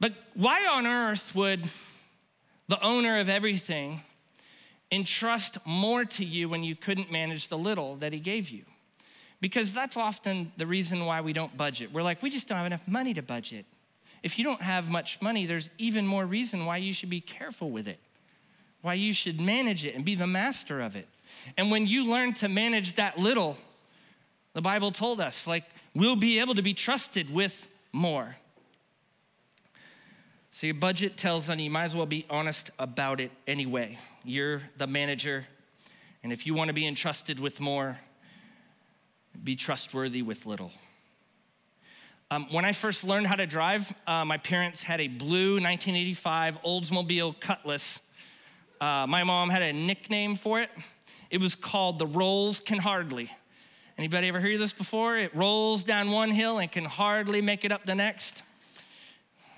but 0.00 0.12
why 0.34 0.66
on 0.66 0.86
earth 0.86 1.34
would 1.34 1.68
the 2.68 2.82
owner 2.84 3.20
of 3.20 3.28
everything 3.28 4.00
entrust 4.90 5.58
more 5.66 6.04
to 6.04 6.24
you 6.24 6.48
when 6.48 6.64
you 6.64 6.74
couldn't 6.74 7.12
manage 7.12 7.48
the 7.48 7.58
little 7.58 7.96
that 7.96 8.12
he 8.12 8.18
gave 8.18 8.48
you? 8.48 8.64
Because 9.40 9.72
that's 9.72 9.96
often 9.96 10.52
the 10.56 10.66
reason 10.66 11.04
why 11.06 11.20
we 11.20 11.32
don't 11.32 11.56
budget. 11.56 11.92
We're 11.92 12.02
like, 12.02 12.22
we 12.22 12.30
just 12.30 12.48
don't 12.48 12.58
have 12.58 12.66
enough 12.66 12.86
money 12.88 13.14
to 13.14 13.22
budget. 13.22 13.66
If 14.22 14.36
you 14.36 14.44
don't 14.44 14.62
have 14.62 14.90
much 14.90 15.22
money, 15.22 15.46
there's 15.46 15.70
even 15.78 16.06
more 16.06 16.26
reason 16.26 16.66
why 16.66 16.78
you 16.78 16.92
should 16.92 17.10
be 17.10 17.20
careful 17.20 17.70
with 17.70 17.86
it, 17.86 18.00
why 18.82 18.94
you 18.94 19.12
should 19.12 19.40
manage 19.40 19.84
it 19.84 19.94
and 19.94 20.04
be 20.04 20.16
the 20.16 20.26
master 20.26 20.80
of 20.80 20.96
it. 20.96 21.06
And 21.56 21.70
when 21.70 21.86
you 21.86 22.10
learn 22.10 22.32
to 22.34 22.48
manage 22.48 22.94
that 22.94 23.16
little, 23.16 23.56
the 24.54 24.60
Bible 24.60 24.90
told 24.90 25.20
us, 25.20 25.46
like, 25.46 25.64
we'll 25.94 26.16
be 26.16 26.40
able 26.40 26.56
to 26.56 26.62
be 26.62 26.74
trusted 26.74 27.32
with 27.32 27.68
more. 27.92 28.36
So 30.50 30.66
your 30.66 30.74
budget 30.74 31.16
tells 31.16 31.48
on 31.48 31.58
you, 31.58 31.66
you 31.66 31.70
might 31.70 31.84
as 31.84 31.94
well 31.94 32.06
be 32.06 32.26
honest 32.28 32.72
about 32.78 33.20
it 33.20 33.30
anyway. 33.46 33.98
You're 34.24 34.62
the 34.78 34.88
manager, 34.88 35.46
and 36.24 36.32
if 36.32 36.44
you 36.44 36.54
want 36.54 36.68
to 36.68 36.74
be 36.74 36.86
entrusted 36.86 37.38
with 37.38 37.60
more, 37.60 38.00
be 39.42 39.56
trustworthy 39.56 40.22
with 40.22 40.46
little. 40.46 40.72
Um, 42.30 42.46
when 42.50 42.64
I 42.64 42.72
first 42.72 43.04
learned 43.04 43.26
how 43.26 43.36
to 43.36 43.46
drive, 43.46 43.92
uh, 44.06 44.24
my 44.24 44.36
parents 44.36 44.82
had 44.82 45.00
a 45.00 45.08
blue 45.08 45.54
1985 45.54 46.62
Oldsmobile 46.62 47.40
Cutlass. 47.40 48.00
Uh, 48.80 49.06
my 49.08 49.24
mom 49.24 49.48
had 49.48 49.62
a 49.62 49.72
nickname 49.72 50.36
for 50.36 50.60
it. 50.60 50.70
It 51.30 51.40
was 51.40 51.54
called 51.54 51.98
the 51.98 52.06
Rolls 52.06 52.60
Can 52.60 52.78
Hardly. 52.78 53.30
Anybody 53.96 54.28
ever 54.28 54.40
heard 54.40 54.60
this 54.60 54.72
before? 54.72 55.16
It 55.16 55.34
rolls 55.34 55.82
down 55.82 56.10
one 56.10 56.30
hill 56.30 56.58
and 56.58 56.70
can 56.70 56.84
hardly 56.84 57.40
make 57.40 57.64
it 57.64 57.72
up 57.72 57.84
the 57.84 57.94
next. 57.94 58.42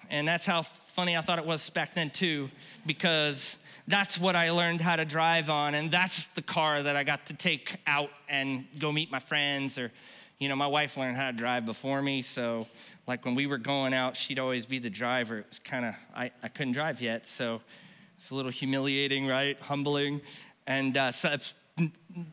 And 0.09 0.27
that's 0.27 0.47
how 0.47 0.63
funny 0.63 1.17
I 1.17 1.21
thought 1.21 1.39
it 1.39 1.47
was 1.47 1.69
back 1.71 1.95
then, 1.95 2.11
too, 2.11 2.51
because 2.87 3.59
that's 3.91 4.19
what 4.19 4.37
I 4.37 4.51
learned 4.51 4.81
how 4.81 4.97
to 4.97 5.05
drive 5.05 5.51
on, 5.51 5.75
and 5.75 5.91
that's 5.91 6.27
the 6.29 6.43
car 6.43 6.83
that 6.83 6.97
I 6.97 7.05
got 7.05 7.27
to 7.27 7.35
take 7.35 7.77
out 7.87 8.11
and 8.29 8.67
go 8.79 8.93
meet 8.93 9.11
my 9.11 9.19
friends. 9.19 9.79
Or, 9.79 9.91
you 10.39 10.49
know, 10.49 10.57
my 10.57 10.67
wife 10.67 10.97
learned 10.97 11.17
how 11.17 11.31
to 11.31 11.37
drive 11.37 11.67
before 11.67 12.01
me, 12.01 12.23
so 12.23 12.67
like 13.07 13.25
when 13.25 13.35
we 13.35 13.47
were 13.47 13.59
going 13.59 13.93
out, 13.93 14.17
she'd 14.17 14.39
always 14.39 14.67
be 14.67 14.79
the 14.79 14.91
driver. 14.91 15.39
It 15.39 15.47
was 15.49 15.59
kind 15.59 15.85
of, 15.85 15.95
I, 16.15 16.31
I 16.43 16.49
couldn't 16.49 16.75
drive 16.75 17.01
yet, 17.01 17.27
so 17.27 17.61
it's 18.17 18.31
a 18.31 18.35
little 18.35 18.51
humiliating, 18.51 19.27
right? 19.27 19.59
Humbling. 19.61 20.21
And 20.67 20.97
uh, 20.97 21.11
so 21.11 21.35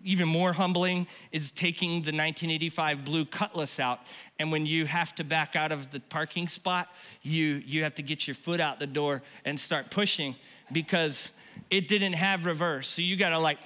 even 0.03 0.27
more 0.27 0.53
humbling 0.53 1.07
is 1.31 1.51
taking 1.51 1.89
the 1.89 2.11
1985 2.11 3.05
blue 3.05 3.25
Cutlass 3.25 3.79
out. 3.79 4.01
And 4.39 4.51
when 4.51 4.65
you 4.65 4.85
have 4.85 5.15
to 5.15 5.23
back 5.23 5.55
out 5.55 5.71
of 5.71 5.91
the 5.91 5.99
parking 5.99 6.47
spot, 6.47 6.89
you, 7.21 7.61
you 7.65 7.83
have 7.83 7.95
to 7.95 8.01
get 8.01 8.27
your 8.27 8.35
foot 8.35 8.59
out 8.59 8.79
the 8.79 8.87
door 8.87 9.23
and 9.45 9.59
start 9.59 9.89
pushing 9.89 10.35
because 10.71 11.31
it 11.69 11.87
didn't 11.87 12.13
have 12.13 12.45
reverse. 12.45 12.87
So 12.87 13.01
you 13.01 13.15
gotta 13.15 13.39
like, 13.39 13.59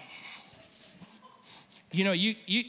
you 1.91 2.03
know, 2.03 2.11
you, 2.11 2.35
you, 2.45 2.63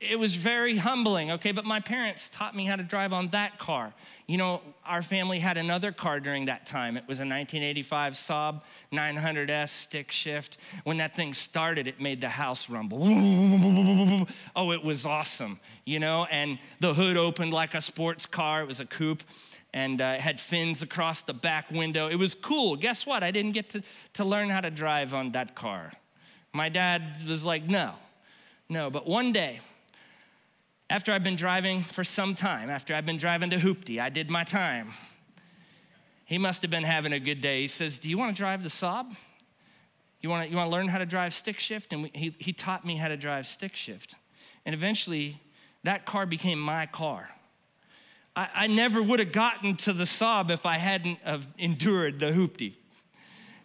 it 0.00 0.18
was 0.18 0.34
very 0.34 0.76
humbling, 0.76 1.30
okay? 1.32 1.52
But 1.52 1.64
my 1.64 1.80
parents 1.80 2.28
taught 2.28 2.54
me 2.54 2.66
how 2.66 2.76
to 2.76 2.82
drive 2.82 3.12
on 3.12 3.28
that 3.28 3.58
car. 3.58 3.94
You 4.26 4.38
know, 4.38 4.60
our 4.84 5.02
family 5.02 5.38
had 5.38 5.56
another 5.56 5.90
car 5.90 6.20
during 6.20 6.46
that 6.46 6.66
time. 6.66 6.96
It 6.96 7.04
was 7.08 7.18
a 7.18 7.22
1985 7.22 8.12
Saab 8.12 8.62
900S 8.92 9.68
stick 9.68 10.12
shift. 10.12 10.58
When 10.84 10.98
that 10.98 11.16
thing 11.16 11.32
started, 11.32 11.86
it 11.86 12.00
made 12.00 12.20
the 12.20 12.28
house 12.28 12.68
rumble. 12.68 13.06
Oh, 14.54 14.72
it 14.72 14.82
was 14.82 15.04
awesome, 15.04 15.60
you 15.84 16.00
know? 16.00 16.26
And 16.30 16.58
the 16.80 16.94
hood 16.94 17.16
opened 17.16 17.52
like 17.52 17.74
a 17.74 17.80
sports 17.80 18.24
car, 18.26 18.62
it 18.62 18.66
was 18.66 18.80
a 18.80 18.86
coupe 18.86 19.22
and 19.76 20.00
uh, 20.00 20.14
had 20.14 20.40
fins 20.40 20.80
across 20.80 21.20
the 21.20 21.34
back 21.34 21.70
window. 21.70 22.08
It 22.08 22.16
was 22.16 22.32
cool. 22.32 22.76
Guess 22.76 23.04
what? 23.04 23.22
I 23.22 23.30
didn't 23.30 23.52
get 23.52 23.68
to, 23.70 23.82
to 24.14 24.24
learn 24.24 24.48
how 24.48 24.62
to 24.62 24.70
drive 24.70 25.12
on 25.12 25.32
that 25.32 25.54
car. 25.54 25.92
My 26.54 26.70
dad 26.70 27.02
was 27.28 27.44
like, 27.44 27.68
no, 27.68 27.92
no. 28.70 28.88
But 28.88 29.06
one 29.06 29.32
day, 29.32 29.60
after 30.88 31.12
I've 31.12 31.22
been 31.22 31.36
driving 31.36 31.82
for 31.82 32.04
some 32.04 32.34
time, 32.34 32.70
after 32.70 32.94
I've 32.94 33.04
been 33.04 33.18
driving 33.18 33.50
to 33.50 33.58
Hoopty, 33.58 34.00
I 34.00 34.08
did 34.08 34.30
my 34.30 34.44
time. 34.44 34.92
He 36.24 36.38
must 36.38 36.62
have 36.62 36.70
been 36.70 36.82
having 36.82 37.12
a 37.12 37.20
good 37.20 37.42
day. 37.42 37.60
He 37.60 37.68
says, 37.68 37.98
Do 37.98 38.08
you 38.08 38.16
want 38.16 38.34
to 38.34 38.40
drive 38.40 38.62
the 38.62 38.70
Saab? 38.70 39.14
You 40.22 40.30
want 40.30 40.44
to, 40.44 40.50
you 40.50 40.56
want 40.56 40.70
to 40.70 40.74
learn 40.74 40.88
how 40.88 40.96
to 40.96 41.06
drive 41.06 41.34
stick 41.34 41.58
shift? 41.58 41.92
And 41.92 42.04
we, 42.04 42.10
he, 42.14 42.34
he 42.38 42.54
taught 42.54 42.86
me 42.86 42.96
how 42.96 43.08
to 43.08 43.16
drive 43.18 43.46
stick 43.46 43.76
shift. 43.76 44.14
And 44.64 44.74
eventually, 44.74 45.38
that 45.84 46.06
car 46.06 46.24
became 46.24 46.58
my 46.58 46.86
car. 46.86 47.28
I, 48.36 48.48
I 48.54 48.66
never 48.66 49.02
would 49.02 49.18
have 49.18 49.32
gotten 49.32 49.76
to 49.78 49.92
the 49.92 50.04
Saab 50.04 50.50
if 50.50 50.66
I 50.66 50.74
hadn't 50.74 51.18
have 51.20 51.48
endured 51.58 52.20
the 52.20 52.26
hoopty. 52.26 52.74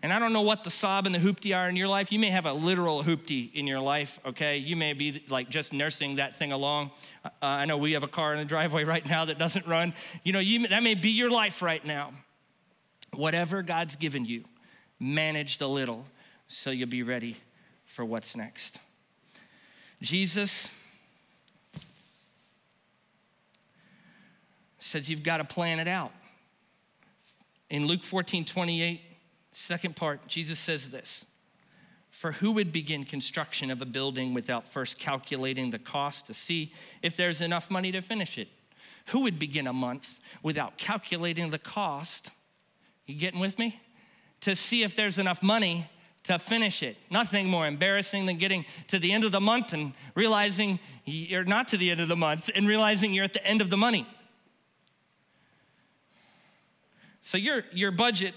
And 0.03 0.11
I 0.11 0.17
don't 0.17 0.33
know 0.33 0.41
what 0.41 0.63
the 0.63 0.71
Saab 0.71 1.05
and 1.05 1.13
the 1.13 1.19
hoopty 1.19 1.55
are 1.55 1.69
in 1.69 1.75
your 1.75 1.87
life. 1.87 2.11
You 2.11 2.17
may 2.17 2.29
have 2.31 2.47
a 2.47 2.53
literal 2.53 3.03
hoopty 3.03 3.53
in 3.53 3.67
your 3.67 3.79
life, 3.79 4.19
okay? 4.25 4.57
You 4.57 4.75
may 4.75 4.93
be 4.93 5.23
like 5.29 5.49
just 5.49 5.73
nursing 5.73 6.15
that 6.15 6.37
thing 6.37 6.51
along. 6.51 6.89
Uh, 7.23 7.29
I 7.41 7.65
know 7.65 7.77
we 7.77 7.91
have 7.91 8.01
a 8.01 8.07
car 8.07 8.33
in 8.33 8.39
the 8.39 8.45
driveway 8.45 8.83
right 8.83 9.07
now 9.07 9.25
that 9.25 9.37
doesn't 9.37 9.67
run. 9.67 9.93
You 10.23 10.33
know, 10.33 10.39
you, 10.39 10.67
that 10.69 10.81
may 10.81 10.95
be 10.95 11.09
your 11.09 11.29
life 11.29 11.61
right 11.61 11.85
now. 11.85 12.13
Whatever 13.13 13.61
God's 13.61 13.95
given 13.95 14.25
you, 14.25 14.45
manage 14.99 15.59
the 15.59 15.69
little 15.69 16.05
so 16.47 16.71
you'll 16.71 16.89
be 16.89 17.03
ready 17.03 17.37
for 17.85 18.03
what's 18.03 18.35
next. 18.35 18.79
Jesus 20.01 20.69
says 24.83 25.09
you've 25.09 25.23
got 25.23 25.37
to 25.37 25.43
plan 25.43 25.79
it 25.79 25.87
out. 25.87 26.11
In 27.69 27.85
Luke 27.85 28.03
14 28.03 28.43
28, 28.43 29.01
second 29.51 29.95
part, 29.95 30.27
Jesus 30.27 30.59
says 30.59 30.89
this 30.89 31.25
For 32.09 32.33
who 32.33 32.51
would 32.51 32.71
begin 32.71 33.05
construction 33.05 33.71
of 33.71 33.81
a 33.81 33.85
building 33.85 34.33
without 34.33 34.67
first 34.67 34.99
calculating 34.99 35.71
the 35.71 35.79
cost 35.79 36.27
to 36.27 36.33
see 36.33 36.73
if 37.01 37.15
there's 37.15 37.41
enough 37.41 37.69
money 37.69 37.91
to 37.91 38.01
finish 38.01 38.37
it? 38.37 38.49
Who 39.07 39.21
would 39.21 39.39
begin 39.39 39.67
a 39.67 39.73
month 39.73 40.19
without 40.43 40.77
calculating 40.77 41.49
the 41.49 41.59
cost? 41.59 42.31
You 43.05 43.15
getting 43.15 43.39
with 43.39 43.57
me? 43.57 43.79
To 44.41 44.55
see 44.55 44.83
if 44.83 44.95
there's 44.95 45.17
enough 45.17 45.41
money 45.43 45.89
to 46.23 46.37
finish 46.39 46.83
it. 46.83 46.97
Nothing 47.09 47.47
more 47.47 47.67
embarrassing 47.67 48.25
than 48.25 48.37
getting 48.37 48.65
to 48.87 48.99
the 48.99 49.11
end 49.11 49.23
of 49.23 49.31
the 49.31 49.41
month 49.41 49.73
and 49.73 49.93
realizing 50.15 50.79
you're 51.05 51.43
not 51.43 51.67
to 51.69 51.77
the 51.77 51.89
end 51.89 51.99
of 51.99 52.07
the 52.07 52.15
month 52.15 52.49
and 52.53 52.67
realizing 52.67 53.13
you're 53.13 53.25
at 53.25 53.33
the 53.33 53.45
end 53.45 53.61
of 53.61 53.69
the 53.69 53.77
money. 53.77 54.07
So 57.21 57.37
your, 57.37 57.63
your 57.71 57.91
budget 57.91 58.33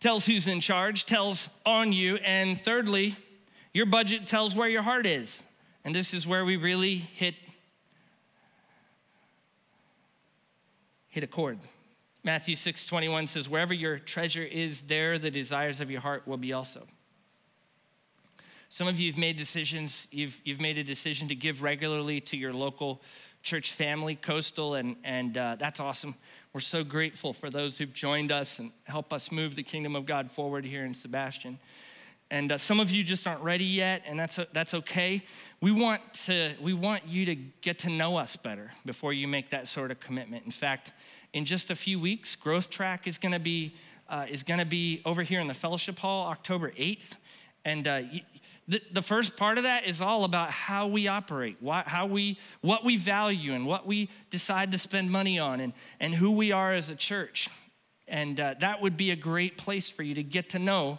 tells 0.00 0.26
who's 0.26 0.46
in 0.46 0.60
charge, 0.60 1.06
tells 1.06 1.48
on 1.64 1.92
you, 1.92 2.16
and 2.16 2.60
thirdly, 2.60 3.16
Your 3.72 3.86
budget 3.86 4.26
tells 4.26 4.54
where 4.54 4.68
your 4.68 4.82
heart 4.82 5.06
is. 5.06 5.42
And 5.84 5.94
this 5.94 6.12
is 6.12 6.26
where 6.26 6.44
we 6.44 6.56
really 6.56 6.96
hit 6.96 7.34
hit 11.08 11.22
a 11.22 11.26
chord. 11.26 11.58
Matthew 12.24 12.56
6 12.56 12.86
21 12.86 13.26
says, 13.26 13.48
Wherever 13.48 13.74
your 13.74 13.98
treasure 13.98 14.42
is, 14.42 14.82
there 14.82 15.18
the 15.18 15.30
desires 15.30 15.80
of 15.80 15.90
your 15.90 16.00
heart 16.00 16.26
will 16.26 16.36
be 16.36 16.52
also. 16.52 16.86
Some 18.68 18.88
of 18.88 18.98
you 18.98 19.10
have 19.12 19.18
made 19.18 19.36
decisions, 19.36 20.08
you've, 20.10 20.40
you've 20.44 20.60
made 20.60 20.78
a 20.78 20.84
decision 20.84 21.28
to 21.28 21.34
give 21.34 21.60
regularly 21.60 22.22
to 22.22 22.38
your 22.38 22.54
local 22.54 23.02
church 23.42 23.72
family, 23.72 24.14
Coastal, 24.14 24.74
and, 24.74 24.96
and 25.04 25.36
uh, 25.36 25.56
that's 25.58 25.78
awesome. 25.78 26.14
We're 26.54 26.60
so 26.60 26.84
grateful 26.84 27.32
for 27.32 27.48
those 27.48 27.78
who've 27.78 27.94
joined 27.94 28.30
us 28.30 28.58
and 28.58 28.72
help 28.84 29.10
us 29.14 29.32
move 29.32 29.56
the 29.56 29.62
kingdom 29.62 29.96
of 29.96 30.04
God 30.04 30.30
forward 30.30 30.66
here 30.66 30.84
in 30.84 30.92
Sebastian. 30.92 31.58
And 32.30 32.52
uh, 32.52 32.58
some 32.58 32.78
of 32.78 32.90
you 32.90 33.02
just 33.02 33.26
aren't 33.26 33.40
ready 33.42 33.64
yet, 33.64 34.02
and 34.04 34.20
that's, 34.20 34.38
that's 34.52 34.74
okay. 34.74 35.22
We 35.62 35.72
want, 35.72 36.02
to, 36.26 36.52
we 36.60 36.74
want 36.74 37.08
you 37.08 37.24
to 37.24 37.34
get 37.34 37.78
to 37.80 37.88
know 37.88 38.18
us 38.18 38.36
better 38.36 38.70
before 38.84 39.14
you 39.14 39.26
make 39.26 39.48
that 39.48 39.66
sort 39.66 39.90
of 39.90 39.98
commitment. 39.98 40.44
In 40.44 40.50
fact, 40.50 40.92
in 41.32 41.46
just 41.46 41.70
a 41.70 41.74
few 41.74 41.98
weeks, 41.98 42.36
Growth 42.36 42.68
Track 42.68 43.06
is 43.06 43.16
gonna 43.16 43.38
be, 43.38 43.74
uh, 44.10 44.26
is 44.28 44.42
gonna 44.42 44.66
be 44.66 45.00
over 45.06 45.22
here 45.22 45.40
in 45.40 45.46
the 45.46 45.54
Fellowship 45.54 45.98
Hall 46.00 46.28
October 46.28 46.72
8th. 46.72 47.12
And 47.64 47.88
uh, 47.88 48.02
the, 48.72 48.80
the 48.90 49.02
first 49.02 49.36
part 49.36 49.58
of 49.58 49.64
that 49.64 49.84
is 49.84 50.00
all 50.00 50.24
about 50.24 50.50
how 50.50 50.86
we 50.86 51.06
operate, 51.06 51.58
why, 51.60 51.82
how 51.84 52.06
we, 52.06 52.38
what 52.62 52.84
we 52.84 52.96
value, 52.96 53.52
and 53.52 53.66
what 53.66 53.86
we 53.86 54.08
decide 54.30 54.72
to 54.72 54.78
spend 54.78 55.10
money 55.10 55.38
on, 55.38 55.60
and, 55.60 55.74
and 56.00 56.14
who 56.14 56.30
we 56.30 56.52
are 56.52 56.72
as 56.72 56.88
a 56.88 56.96
church. 56.96 57.50
And 58.08 58.40
uh, 58.40 58.54
that 58.60 58.80
would 58.80 58.96
be 58.96 59.10
a 59.10 59.16
great 59.16 59.58
place 59.58 59.90
for 59.90 60.02
you 60.02 60.14
to 60.14 60.22
get 60.22 60.50
to 60.50 60.58
know 60.58 60.98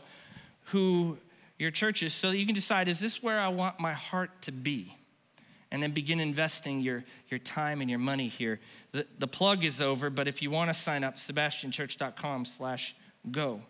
who 0.66 1.18
your 1.58 1.72
church 1.72 2.04
is 2.04 2.14
so 2.14 2.30
that 2.30 2.38
you 2.38 2.46
can 2.46 2.54
decide 2.54 2.88
is 2.88 3.00
this 3.00 3.24
where 3.24 3.40
I 3.40 3.48
want 3.48 3.80
my 3.80 3.94
heart 3.94 4.30
to 4.44 4.52
be? 4.52 4.96
And 5.72 5.82
then 5.82 5.92
begin 5.92 6.20
investing 6.20 6.82
your, 6.82 7.04
your 7.30 7.40
time 7.40 7.82
and 7.82 7.90
your 7.90 7.98
money 7.98 8.28
here. 8.28 8.60
The, 8.92 9.08
the 9.18 9.28
plug 9.28 9.64
is 9.64 9.82
over, 9.82 10.12
but 10.12 10.28
if 10.28 10.44
you 10.44 10.52
want 10.52 10.70
to 10.70 10.76
sign 10.76 11.04
up, 11.04 11.18
sebastianchurch.com 11.18 12.46
slash 12.46 12.96
go. 13.32 13.64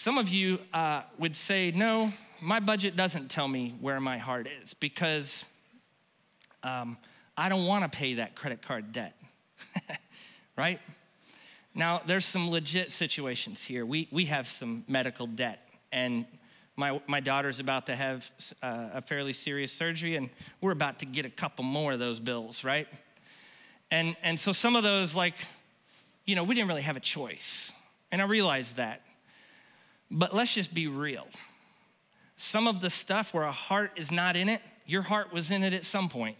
Some 0.00 0.16
of 0.16 0.28
you 0.28 0.60
uh, 0.72 1.02
would 1.18 1.34
say, 1.34 1.72
no, 1.74 2.12
my 2.40 2.60
budget 2.60 2.94
doesn't 2.94 3.32
tell 3.32 3.48
me 3.48 3.74
where 3.80 3.98
my 3.98 4.16
heart 4.16 4.46
is 4.62 4.72
because 4.72 5.44
um, 6.62 6.96
I 7.36 7.48
don't 7.48 7.66
want 7.66 7.82
to 7.82 7.98
pay 7.98 8.14
that 8.14 8.36
credit 8.36 8.62
card 8.62 8.92
debt, 8.92 9.16
right? 10.56 10.78
Now, 11.74 12.00
there's 12.06 12.24
some 12.24 12.48
legit 12.48 12.92
situations 12.92 13.60
here. 13.64 13.84
We, 13.84 14.06
we 14.12 14.26
have 14.26 14.46
some 14.46 14.84
medical 14.86 15.26
debt, 15.26 15.68
and 15.90 16.26
my, 16.76 17.00
my 17.08 17.18
daughter's 17.18 17.58
about 17.58 17.86
to 17.86 17.96
have 17.96 18.30
uh, 18.62 18.90
a 18.94 19.02
fairly 19.02 19.32
serious 19.32 19.72
surgery, 19.72 20.14
and 20.14 20.30
we're 20.60 20.70
about 20.70 21.00
to 21.00 21.06
get 21.06 21.26
a 21.26 21.30
couple 21.30 21.64
more 21.64 21.94
of 21.94 21.98
those 21.98 22.20
bills, 22.20 22.62
right? 22.62 22.86
And, 23.90 24.14
and 24.22 24.38
so 24.38 24.52
some 24.52 24.76
of 24.76 24.84
those, 24.84 25.16
like, 25.16 25.34
you 26.24 26.36
know, 26.36 26.44
we 26.44 26.54
didn't 26.54 26.68
really 26.68 26.82
have 26.82 26.96
a 26.96 27.00
choice. 27.00 27.72
And 28.12 28.22
I 28.22 28.26
realize 28.26 28.74
that. 28.74 29.02
But 30.10 30.34
let's 30.34 30.54
just 30.54 30.72
be 30.72 30.86
real. 30.86 31.26
Some 32.36 32.66
of 32.66 32.80
the 32.80 32.90
stuff 32.90 33.34
where 33.34 33.44
a 33.44 33.52
heart 33.52 33.92
is 33.96 34.10
not 34.10 34.36
in 34.36 34.48
it, 34.48 34.62
your 34.86 35.02
heart 35.02 35.32
was 35.32 35.50
in 35.50 35.62
it 35.62 35.74
at 35.74 35.84
some 35.84 36.08
point. 36.08 36.36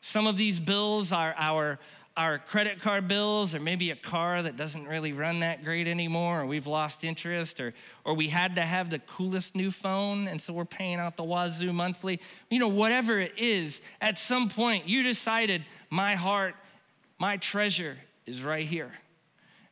Some 0.00 0.26
of 0.26 0.36
these 0.36 0.60
bills 0.60 1.12
are 1.12 1.34
our, 1.36 1.78
our 2.16 2.38
credit 2.38 2.80
card 2.80 3.08
bills 3.08 3.54
or 3.54 3.60
maybe 3.60 3.90
a 3.90 3.96
car 3.96 4.42
that 4.42 4.56
doesn't 4.56 4.86
really 4.86 5.12
run 5.12 5.40
that 5.40 5.64
great 5.64 5.88
anymore 5.88 6.42
or 6.42 6.46
we've 6.46 6.66
lost 6.66 7.04
interest 7.04 7.60
or, 7.60 7.74
or 8.04 8.14
we 8.14 8.28
had 8.28 8.54
to 8.54 8.62
have 8.62 8.88
the 8.88 9.00
coolest 9.00 9.56
new 9.56 9.70
phone 9.70 10.28
and 10.28 10.40
so 10.40 10.52
we're 10.52 10.64
paying 10.64 10.98
out 10.98 11.16
the 11.16 11.24
wazoo 11.24 11.72
monthly 11.72 12.20
you 12.50 12.58
know 12.58 12.68
whatever 12.68 13.18
it 13.18 13.32
is 13.36 13.80
at 14.00 14.18
some 14.18 14.48
point 14.48 14.86
you 14.86 15.02
decided 15.02 15.64
my 15.90 16.14
heart 16.14 16.54
my 17.18 17.36
treasure 17.36 17.96
is 18.26 18.42
right 18.42 18.66
here 18.66 18.92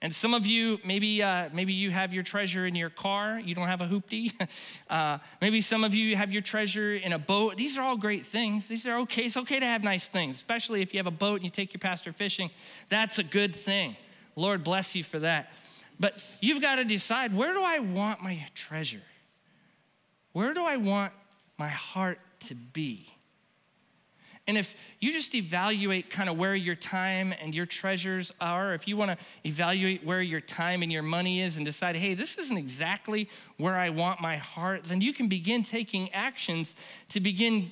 and 0.03 0.13
some 0.13 0.35
of 0.35 0.45
you, 0.45 0.81
maybe, 0.85 1.23
uh, 1.23 1.49
maybe 1.53 1.73
you 1.73 1.93
have 1.93 2.13
your 2.13 2.25
treasure 2.25 2.67
in 2.67 2.75
your 2.75 2.91
car. 2.91 3.39
You 3.39 3.55
don't 3.55 3.69
have 3.69 3.81
a 3.81 3.87
hoopty. 3.87 4.33
Uh, 4.91 5.17
maybe 5.41 5.63
some 5.63 5.85
of 5.85 5.95
you 5.95 6.15
have 6.17 6.31
your 6.31 6.43
treasure 6.43 6.95
in 6.95 7.15
a 7.15 7.19
boat. 7.19 7.57
These 7.57 7.79
are 7.79 7.83
all 7.83 7.97
great 7.97 8.27
things. 8.27 8.69
These 8.69 8.87
are 8.87 8.99
okay. 8.99 9.23
It's 9.23 9.39
okay 9.39 9.59
to 9.59 9.65
have 9.65 9.83
nice 9.83 10.07
things, 10.07 10.37
especially 10.37 10.83
if 10.83 10.93
you 10.93 10.99
have 10.99 11.07
a 11.07 11.11
boat 11.11 11.37
and 11.37 11.45
you 11.45 11.51
take 11.51 11.73
your 11.73 11.79
pastor 11.79 12.13
fishing. 12.13 12.51
That's 12.91 13.19
a 13.19 13.23
good 13.23 13.55
thing. 13.55 13.97
Lord 14.37 14.63
bless 14.63 14.95
you 14.95 15.03
for 15.03 15.21
that. 15.21 15.51
But 15.99 16.23
you've 16.41 16.61
got 16.61 16.75
to 16.75 16.85
decide 16.85 17.35
where 17.35 17.55
do 17.55 17.63
I 17.63 17.79
want 17.79 18.23
my 18.23 18.47
treasure? 18.55 19.03
Where 20.33 20.53
do 20.53 20.63
I 20.63 20.77
want 20.77 21.13
my 21.59 21.69
heart 21.69 22.19
to 22.49 22.55
be? 22.55 23.12
And 24.49 24.59
if 24.59 24.75
you 24.99 25.13
just 25.13 25.35
evaluate 25.37 26.11
kind 26.11 26.29
of 26.29 26.37
where 26.37 26.57
your 26.57 26.75
time 26.75 27.33
and 27.41 27.55
your 27.55 27.67
treasures 27.67 28.33
are, 28.41 28.75
if 28.75 28.89
you 28.89 28.97
want 28.97 29.13
to 29.13 29.25
evaluate 29.49 30.05
where 30.05 30.21
your 30.21 30.41
time 30.41 30.83
and 30.83 30.91
your 30.91 31.05
money 31.05 31.41
is 31.41 31.57
and 31.57 31.65
decide, 31.65 31.95
hey, 31.95 32.15
this 32.15 32.37
isn't 32.39 32.57
exactly 32.57 33.29
where 33.57 33.77
I 33.77 33.91
want 33.91 34.21
my 34.21 34.37
heart, 34.37 34.85
then 34.85 35.01
you 35.01 35.13
can 35.13 35.29
begin 35.29 35.63
taking 35.63 36.11
actions 36.13 36.75
to 37.11 37.21
begin 37.21 37.71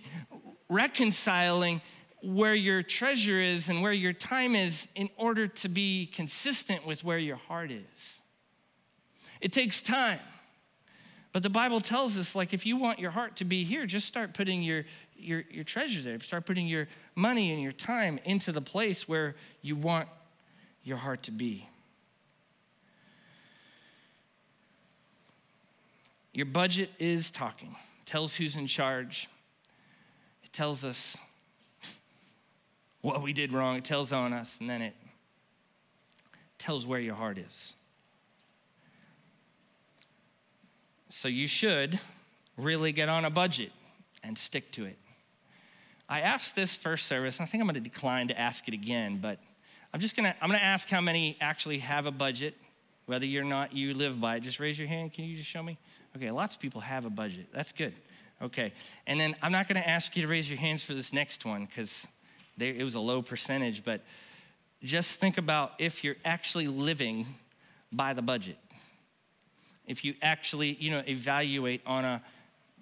reconciling 0.68 1.82
where 2.22 2.54
your 2.54 2.82
treasure 2.82 3.40
is 3.40 3.68
and 3.68 3.82
where 3.82 3.92
your 3.92 4.12
time 4.12 4.54
is 4.54 4.86
in 4.94 5.10
order 5.16 5.48
to 5.48 5.68
be 5.68 6.06
consistent 6.06 6.86
with 6.86 7.02
where 7.02 7.18
your 7.18 7.36
heart 7.36 7.72
is. 7.72 8.20
It 9.40 9.52
takes 9.52 9.82
time. 9.82 10.20
But 11.32 11.44
the 11.44 11.50
Bible 11.50 11.80
tells 11.80 12.18
us, 12.18 12.34
like, 12.34 12.52
if 12.52 12.66
you 12.66 12.76
want 12.76 12.98
your 12.98 13.12
heart 13.12 13.36
to 13.36 13.44
be 13.44 13.62
here, 13.62 13.86
just 13.86 14.06
start 14.06 14.34
putting 14.34 14.62
your, 14.62 14.84
your, 15.20 15.44
your 15.50 15.64
treasure 15.64 16.02
there. 16.02 16.18
Start 16.20 16.46
putting 16.46 16.66
your 16.66 16.88
money 17.14 17.52
and 17.52 17.62
your 17.62 17.72
time 17.72 18.18
into 18.24 18.52
the 18.52 18.60
place 18.60 19.08
where 19.08 19.34
you 19.62 19.76
want 19.76 20.08
your 20.82 20.96
heart 20.96 21.22
to 21.24 21.30
be. 21.30 21.66
Your 26.32 26.46
budget 26.46 26.90
is 26.98 27.30
talking, 27.30 27.74
tells 28.06 28.34
who's 28.34 28.56
in 28.56 28.66
charge. 28.66 29.28
It 30.44 30.52
tells 30.52 30.84
us 30.84 31.16
what 33.00 33.22
we 33.22 33.32
did 33.32 33.52
wrong. 33.52 33.76
It 33.76 33.84
tells 33.84 34.12
on 34.12 34.32
us, 34.32 34.56
and 34.60 34.70
then 34.70 34.82
it 34.82 34.94
tells 36.58 36.86
where 36.86 37.00
your 37.00 37.14
heart 37.14 37.38
is. 37.38 37.74
So 41.08 41.28
you 41.28 41.48
should 41.48 41.98
really 42.56 42.92
get 42.92 43.08
on 43.08 43.24
a 43.24 43.30
budget 43.30 43.72
and 44.22 44.38
stick 44.38 44.70
to 44.72 44.84
it. 44.84 44.96
I 46.10 46.22
asked 46.22 46.56
this 46.56 46.74
first 46.74 47.06
service, 47.06 47.38
and 47.38 47.46
I 47.46 47.48
think 47.48 47.62
I'm 47.62 47.72
to 47.72 47.80
decline 47.80 48.28
to 48.28 48.38
ask 48.38 48.66
it 48.66 48.74
again, 48.74 49.20
but 49.22 49.38
I'm 49.94 50.00
just 50.00 50.16
to 50.16 50.34
I'm 50.42 50.50
to 50.50 50.62
ask 50.62 50.88
how 50.88 51.00
many 51.00 51.36
actually 51.40 51.78
have 51.78 52.04
a 52.04 52.10
budget, 52.10 52.56
whether 53.06 53.24
you're 53.24 53.44
not 53.44 53.72
you 53.72 53.94
live 53.94 54.20
by 54.20 54.36
it. 54.36 54.40
Just 54.40 54.58
raise 54.58 54.76
your 54.76 54.88
hand. 54.88 55.12
Can 55.12 55.24
you 55.24 55.36
just 55.36 55.48
show 55.48 55.62
me? 55.62 55.78
Okay, 56.16 56.32
lots 56.32 56.56
of 56.56 56.60
people 56.60 56.80
have 56.80 57.04
a 57.04 57.10
budget. 57.10 57.46
That's 57.54 57.70
good. 57.70 57.94
Okay, 58.42 58.72
and 59.06 59.20
then 59.20 59.36
I'm 59.40 59.52
not 59.52 59.68
to 59.80 59.88
ask 59.88 60.16
you 60.16 60.22
to 60.22 60.28
raise 60.28 60.50
your 60.50 60.58
hands 60.58 60.82
for 60.82 60.94
this 60.94 61.12
next 61.12 61.44
one 61.44 61.66
because 61.66 62.08
it 62.58 62.82
was 62.82 62.94
a 62.94 63.00
low 63.00 63.22
percentage, 63.22 63.84
but 63.84 64.00
just 64.82 65.20
think 65.20 65.38
about 65.38 65.74
if 65.78 66.02
you're 66.02 66.16
actually 66.24 66.66
living 66.66 67.26
by 67.92 68.14
the 68.14 68.22
budget. 68.22 68.58
If 69.86 70.04
you 70.04 70.14
actually, 70.22 70.76
you 70.80 70.90
know, 70.90 71.02
evaluate 71.06 71.82
on 71.86 72.04
a 72.04 72.22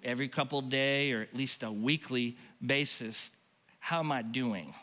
every 0.03 0.27
couple 0.27 0.61
day 0.61 1.11
or 1.11 1.21
at 1.21 1.35
least 1.35 1.63
a 1.63 1.71
weekly 1.71 2.37
basis 2.65 3.31
how 3.79 3.99
am 3.99 4.11
I 4.11 4.21
doing 4.21 4.73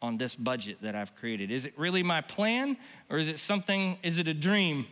on 0.00 0.16
this 0.16 0.34
budget 0.34 0.78
that 0.82 0.96
I've 0.96 1.14
created? 1.14 1.50
Is 1.50 1.64
it 1.64 1.74
really 1.76 2.02
my 2.02 2.20
plan 2.20 2.76
or 3.08 3.18
is 3.18 3.28
it 3.28 3.38
something, 3.38 3.98
is 4.02 4.18
it 4.18 4.26
a 4.26 4.34
dream 4.34 4.86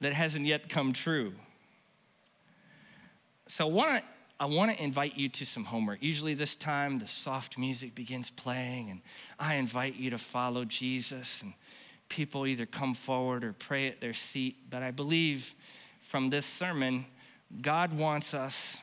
that 0.00 0.12
hasn't 0.12 0.46
yet 0.46 0.68
come 0.68 0.92
true? 0.92 1.32
So 3.46 3.66
I 3.66 3.70
want 3.70 4.02
to 4.02 4.04
I 4.38 4.46
want 4.46 4.74
to 4.74 4.82
invite 4.82 5.18
you 5.18 5.28
to 5.28 5.44
some 5.44 5.64
homework. 5.64 6.02
Usually, 6.02 6.32
this 6.32 6.54
time, 6.54 6.98
the 6.98 7.06
soft 7.06 7.58
music 7.58 7.94
begins 7.94 8.30
playing, 8.30 8.88
and 8.88 9.02
I 9.38 9.56
invite 9.56 9.96
you 9.96 10.08
to 10.08 10.16
follow 10.16 10.64
Jesus. 10.64 11.42
And 11.42 11.52
people 12.08 12.46
either 12.46 12.64
come 12.64 12.94
forward 12.94 13.44
or 13.44 13.52
pray 13.52 13.86
at 13.86 14.00
their 14.00 14.14
seat. 14.14 14.56
But 14.70 14.82
I 14.82 14.92
believe 14.92 15.54
from 16.00 16.30
this 16.30 16.46
sermon, 16.46 17.04
God 17.60 17.92
wants 17.98 18.32
us 18.32 18.76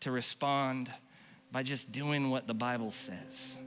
to 0.00 0.10
respond 0.10 0.90
by 1.50 1.62
just 1.62 1.90
doing 1.92 2.30
what 2.30 2.46
the 2.46 2.54
Bible 2.54 2.90
says. 2.90 3.58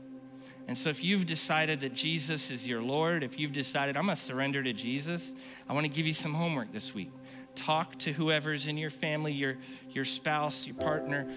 And 0.67 0.77
so, 0.77 0.89
if 0.89 1.03
you've 1.03 1.25
decided 1.25 1.79
that 1.81 1.93
Jesus 1.93 2.51
is 2.51 2.67
your 2.67 2.81
Lord, 2.81 3.23
if 3.23 3.39
you've 3.39 3.53
decided, 3.53 3.95
I'm 3.95 4.03
gonna 4.03 4.15
surrender 4.15 4.61
to 4.63 4.73
Jesus, 4.73 5.31
I 5.69 5.73
wanna 5.73 5.87
give 5.87 6.05
you 6.05 6.13
some 6.13 6.33
homework 6.33 6.71
this 6.73 6.93
week. 6.93 7.11
Talk 7.55 7.97
to 7.99 8.11
whoever's 8.11 8.67
in 8.67 8.77
your 8.77 8.89
family, 8.89 9.31
your, 9.31 9.57
your 9.91 10.05
spouse, 10.05 10.67
your 10.67 10.75
partner, 10.75 11.31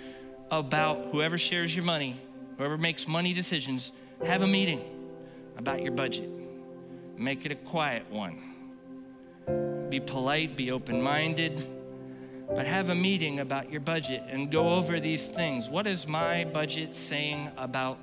about 0.51 1.09
whoever 1.11 1.39
shares 1.39 1.75
your 1.75 1.85
money, 1.85 2.21
whoever 2.59 2.77
makes 2.77 3.07
money 3.07 3.33
decisions. 3.33 3.93
Have 4.27 4.43
a 4.43 4.47
meeting 4.47 4.83
about 5.57 5.83
your 5.83 5.93
budget. 5.93 6.29
Make 7.17 7.47
it 7.47 7.53
a 7.53 7.57
quiet 7.57 8.11
one. 8.11 9.89
Be 9.89 10.01
polite, 10.01 10.57
be 10.57 10.71
open 10.73 11.01
minded 11.01 11.80
but 12.55 12.67
have 12.67 12.89
a 12.89 12.95
meeting 12.95 13.41
about 13.41 13.71
your 13.71 13.81
budget 13.81 14.23
and 14.29 14.51
go 14.51 14.75
over 14.75 15.01
these 15.01 15.27
things. 15.27 15.69
What 15.69 15.87
is 15.87 16.07
my 16.07 16.45
budget 16.45 16.97
saying 16.97 17.51
about 17.57 17.99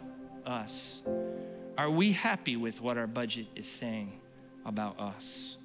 us? 0.45 1.01
Are 1.77 1.91
we 1.91 2.13
happy 2.13 2.55
with 2.55 2.81
what 2.81 2.97
our 2.97 3.07
budget 3.07 3.47
is 3.55 3.67
saying 3.67 4.19
about 4.65 4.99
us? 4.99 5.57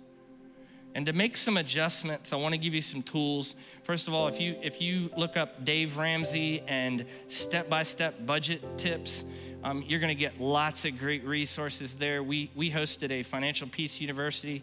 And 0.95 1.07
to 1.07 1.13
make 1.15 1.39
some 1.39 1.57
adjustments, 1.57 2.33
I 2.33 2.37
want 2.37 2.53
to 2.53 2.59
give 2.59 2.75
you 2.75 2.83
some 2.83 3.03
tools. 3.03 3.55
First 3.85 4.09
of 4.09 4.15
all, 4.15 4.29
if 4.29 4.39
you 4.39 4.57
if 4.63 4.81
you 4.81 5.11
look 5.17 5.39
up 5.39 5.65
Dave 5.65 5.97
Ramsey 5.97 6.63
and 6.67 7.07
step-by-step 7.29 8.27
budget 8.27 8.77
tips, 8.77 9.25
um, 9.65 9.83
you're 9.87 10.01
going 10.01 10.15
to 10.15 10.21
get 10.21 10.39
lots 10.39 10.85
of 10.85 10.99
great 10.99 11.25
resources 11.25 11.95
there. 11.95 12.23
We 12.23 12.51
we 12.55 12.71
hosted 12.71 13.11
a 13.11 13.23
financial 13.23 13.69
peace 13.69 14.03
university 14.03 14.63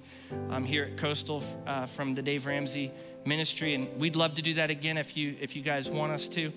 um, 0.52 0.64
here 0.64 0.84
at 0.84 0.98
Coastal 0.98 1.44
uh, 1.66 1.88
from 1.88 2.14
the 2.14 2.22
Dave 2.22 2.46
Ramsey 2.46 2.92
ministry, 3.26 3.76
and 3.76 4.00
we'd 4.00 4.16
love 4.16 4.36
to 4.36 4.42
do 4.42 4.56
that 4.56 4.70
again 4.70 4.98
if 4.98 5.16
you 5.16 5.36
if 5.40 5.56
you 5.56 5.62
guys 5.62 5.90
want 5.90 6.12
us 6.12 6.28
to. 6.30 6.52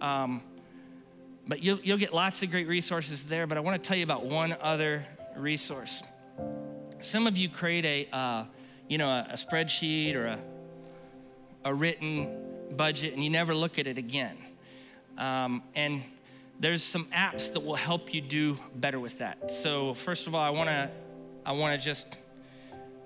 Um, 0.00 0.42
but 1.46 1.62
you'll 1.62 1.80
you'll 1.80 1.98
get 1.98 2.12
lots 2.14 2.42
of 2.42 2.50
great 2.50 2.68
resources 2.68 3.24
there. 3.24 3.46
But 3.46 3.58
I 3.58 3.60
want 3.60 3.82
to 3.82 3.88
tell 3.88 3.96
you 3.96 4.04
about 4.04 4.24
one 4.24 4.56
other 4.60 5.06
resource. 5.36 6.02
Some 7.00 7.26
of 7.26 7.36
you 7.36 7.48
create 7.48 7.84
a 7.84 8.16
uh, 8.16 8.44
you 8.90 8.98
know, 8.98 9.08
a, 9.08 9.28
a 9.30 9.34
spreadsheet 9.34 10.16
or 10.16 10.26
a, 10.26 10.38
a 11.64 11.72
written 11.72 12.28
budget 12.76 13.14
and 13.14 13.22
you 13.22 13.30
never 13.30 13.54
look 13.54 13.78
at 13.78 13.86
it 13.86 13.96
again. 13.96 14.36
Um, 15.16 15.62
and 15.76 16.02
there's 16.58 16.82
some 16.82 17.06
apps 17.06 17.52
that 17.52 17.60
will 17.60 17.76
help 17.76 18.12
you 18.12 18.20
do 18.20 18.58
better 18.74 18.98
with 18.98 19.18
that. 19.18 19.52
So 19.52 19.94
first 19.94 20.26
of 20.26 20.34
all, 20.34 20.42
I 20.42 20.50
want 20.50 20.68
to 20.68 20.90
I 21.46 21.52
want 21.52 21.78
to 21.78 21.84
just 21.84 22.06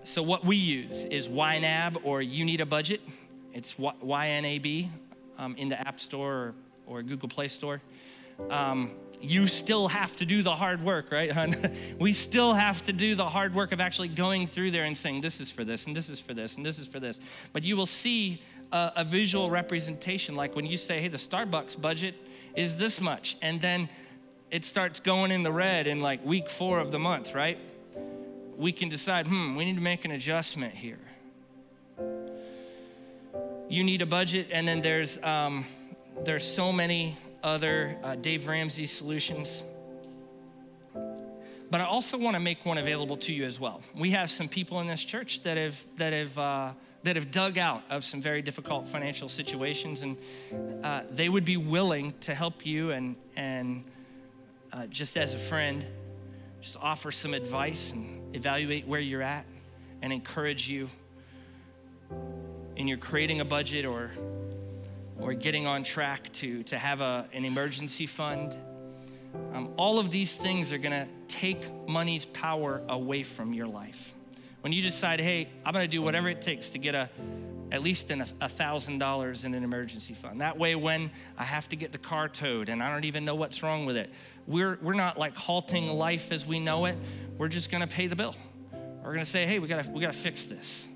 so 0.04 0.22
what 0.22 0.44
we 0.44 0.56
use 0.56 1.04
is 1.06 1.28
YNAB 1.28 2.04
or 2.04 2.20
You 2.20 2.44
Need 2.44 2.60
a 2.60 2.66
Budget. 2.66 3.00
It's 3.54 3.74
YNAB 3.74 4.90
um, 5.38 5.56
in 5.56 5.70
the 5.70 5.80
App 5.80 5.98
Store 5.98 6.32
or, 6.32 6.54
or 6.86 7.02
Google 7.02 7.28
Play 7.28 7.48
Store. 7.48 7.80
Um, 8.50 8.90
you 9.22 9.46
still 9.46 9.88
have 9.88 10.14
to 10.16 10.26
do 10.26 10.42
the 10.42 10.54
hard 10.54 10.84
work, 10.84 11.10
right, 11.10 11.32
hon? 11.32 11.54
we 11.98 12.12
still 12.12 12.52
have 12.52 12.84
to 12.84 12.92
do 12.92 13.14
the 13.14 13.26
hard 13.26 13.54
work 13.54 13.72
of 13.72 13.80
actually 13.80 14.08
going 14.08 14.46
through 14.46 14.72
there 14.72 14.84
and 14.84 14.96
saying, 14.96 15.22
this 15.22 15.40
is 15.40 15.50
for 15.50 15.64
this, 15.64 15.86
and 15.86 15.96
this 15.96 16.10
is 16.10 16.20
for 16.20 16.34
this, 16.34 16.56
and 16.56 16.66
this 16.66 16.78
is 16.78 16.86
for 16.86 17.00
this. 17.00 17.18
But 17.54 17.62
you 17.62 17.74
will 17.74 17.86
see 17.86 18.42
a, 18.72 18.92
a 18.96 19.04
visual 19.04 19.50
representation, 19.50 20.36
like 20.36 20.54
when 20.54 20.66
you 20.66 20.76
say, 20.76 21.00
hey, 21.00 21.08
the 21.08 21.16
Starbucks 21.16 21.80
budget 21.80 22.14
is 22.54 22.76
this 22.76 23.00
much, 23.00 23.38
and 23.40 23.58
then 23.58 23.88
it 24.50 24.66
starts 24.66 25.00
going 25.00 25.30
in 25.30 25.44
the 25.44 25.52
red 25.52 25.86
in 25.86 26.02
like 26.02 26.22
week 26.26 26.50
four 26.50 26.78
of 26.78 26.92
the 26.92 26.98
month, 26.98 27.34
right? 27.34 27.58
We 28.56 28.72
can 28.72 28.88
decide, 28.88 29.26
hmm, 29.26 29.56
we 29.56 29.64
need 29.64 29.76
to 29.76 29.82
make 29.82 30.04
an 30.04 30.10
adjustment 30.10 30.74
here. 30.74 31.00
You 33.68 33.82
need 33.82 34.02
a 34.02 34.06
budget, 34.06 34.48
and 34.52 34.68
then 34.68 34.82
there's 34.82 35.20
um, 35.22 35.64
there's 36.24 36.44
so 36.44 36.72
many 36.72 37.18
other 37.42 37.96
uh, 38.02 38.14
Dave 38.14 38.46
Ramsey 38.46 38.86
solutions. 38.86 39.62
But 41.70 41.80
I 41.80 41.84
also 41.84 42.16
want 42.16 42.34
to 42.34 42.40
make 42.40 42.64
one 42.64 42.78
available 42.78 43.16
to 43.16 43.32
you 43.32 43.44
as 43.44 43.58
well. 43.58 43.82
We 43.96 44.12
have 44.12 44.30
some 44.30 44.48
people 44.48 44.80
in 44.80 44.86
this 44.86 45.04
church 45.04 45.42
that 45.42 45.56
have 45.56 45.84
that 45.96 46.12
have 46.12 46.38
uh, 46.38 46.72
that 47.02 47.16
have 47.16 47.30
dug 47.30 47.58
out 47.58 47.82
of 47.90 48.04
some 48.04 48.22
very 48.22 48.42
difficult 48.42 48.88
financial 48.88 49.28
situations, 49.28 50.02
and 50.02 50.16
uh, 50.84 51.02
they 51.10 51.28
would 51.28 51.44
be 51.44 51.56
willing 51.56 52.14
to 52.20 52.34
help 52.34 52.64
you 52.64 52.92
and 52.92 53.16
and 53.34 53.84
uh, 54.72 54.86
just 54.86 55.16
as 55.16 55.32
a 55.32 55.38
friend, 55.38 55.86
just 56.64 56.78
offer 56.80 57.12
some 57.12 57.34
advice 57.34 57.92
and 57.92 58.34
evaluate 58.34 58.86
where 58.88 58.98
you're 58.98 59.20
at, 59.20 59.44
and 60.00 60.14
encourage 60.14 60.66
you 60.66 60.88
in 62.76 62.88
your 62.88 62.96
creating 62.96 63.40
a 63.40 63.44
budget 63.44 63.84
or 63.84 64.10
or 65.20 65.34
getting 65.34 65.66
on 65.66 65.84
track 65.84 66.32
to, 66.32 66.62
to 66.62 66.78
have 66.78 67.02
a, 67.02 67.28
an 67.34 67.44
emergency 67.44 68.06
fund. 68.06 68.56
Um, 69.52 69.72
all 69.76 69.98
of 69.98 70.10
these 70.10 70.36
things 70.36 70.72
are 70.72 70.78
gonna 70.78 71.06
take 71.28 71.70
money's 71.86 72.24
power 72.24 72.82
away 72.88 73.22
from 73.22 73.52
your 73.52 73.66
life. 73.66 74.14
When 74.62 74.72
you 74.72 74.80
decide, 74.80 75.20
hey, 75.20 75.50
I'm 75.66 75.74
gonna 75.74 75.86
do 75.86 76.00
whatever 76.00 76.30
it 76.30 76.40
takes 76.40 76.70
to 76.70 76.78
get 76.78 76.94
a, 76.94 77.10
at 77.72 77.82
least 77.82 78.10
in 78.10 78.20
a 78.40 78.48
thousand 78.48 78.98
dollars 78.98 79.44
in 79.44 79.54
an 79.54 79.64
emergency 79.64 80.14
fund. 80.14 80.40
That 80.40 80.58
way, 80.58 80.74
when 80.74 81.10
I 81.36 81.44
have 81.44 81.68
to 81.70 81.76
get 81.76 81.92
the 81.92 81.98
car 81.98 82.28
towed 82.28 82.68
and 82.68 82.82
I 82.82 82.90
don't 82.90 83.04
even 83.04 83.24
know 83.24 83.34
what's 83.34 83.62
wrong 83.62 83.86
with 83.86 83.96
it, 83.96 84.10
we're, 84.46 84.78
we're 84.82 84.94
not 84.94 85.18
like 85.18 85.36
halting 85.36 85.88
life 85.88 86.30
as 86.30 86.46
we 86.46 86.60
know 86.60 86.84
it. 86.84 86.96
We're 87.38 87.48
just 87.48 87.70
gonna 87.70 87.86
pay 87.86 88.06
the 88.06 88.16
bill. 88.16 88.34
We're 89.02 89.12
gonna 89.12 89.24
say, 89.24 89.46
hey, 89.46 89.58
we 89.58 89.68
gotta, 89.68 89.90
we 89.90 90.00
gotta 90.00 90.12
fix 90.12 90.44
this. 90.44 90.86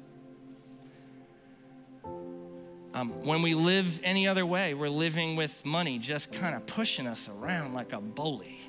Um, 2.94 3.10
when 3.24 3.42
we 3.42 3.54
live 3.54 4.00
any 4.02 4.26
other 4.26 4.46
way, 4.46 4.74
we're 4.74 4.88
living 4.88 5.36
with 5.36 5.64
money 5.64 5.98
just 5.98 6.32
kind 6.32 6.54
of 6.54 6.66
pushing 6.66 7.06
us 7.06 7.28
around 7.28 7.74
like 7.74 7.92
a 7.92 8.00
bully. 8.00 8.60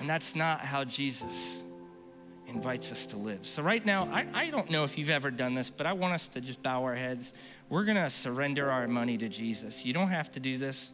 And 0.00 0.08
that's 0.08 0.34
not 0.34 0.60
how 0.60 0.84
Jesus 0.84 1.62
invites 2.50 2.92
us 2.92 3.06
to 3.06 3.16
live. 3.16 3.46
So, 3.46 3.62
right 3.62 3.84
now, 3.84 4.04
I, 4.12 4.26
I 4.34 4.50
don't 4.50 4.70
know 4.70 4.84
if 4.84 4.98
you've 4.98 5.10
ever 5.10 5.30
done 5.30 5.54
this, 5.54 5.70
but 5.70 5.86
I 5.86 5.92
want 5.92 6.14
us 6.14 6.28
to 6.28 6.40
just 6.40 6.62
bow 6.62 6.82
our 6.82 6.94
heads. 6.94 7.32
We're 7.68 7.84
going 7.84 7.96
to 7.96 8.10
surrender 8.10 8.70
our 8.70 8.86
money 8.88 9.16
to 9.18 9.28
Jesus. 9.28 9.84
You 9.84 9.92
don't 9.92 10.08
have 10.08 10.30
to 10.32 10.40
do 10.40 10.58
this. 10.58 10.92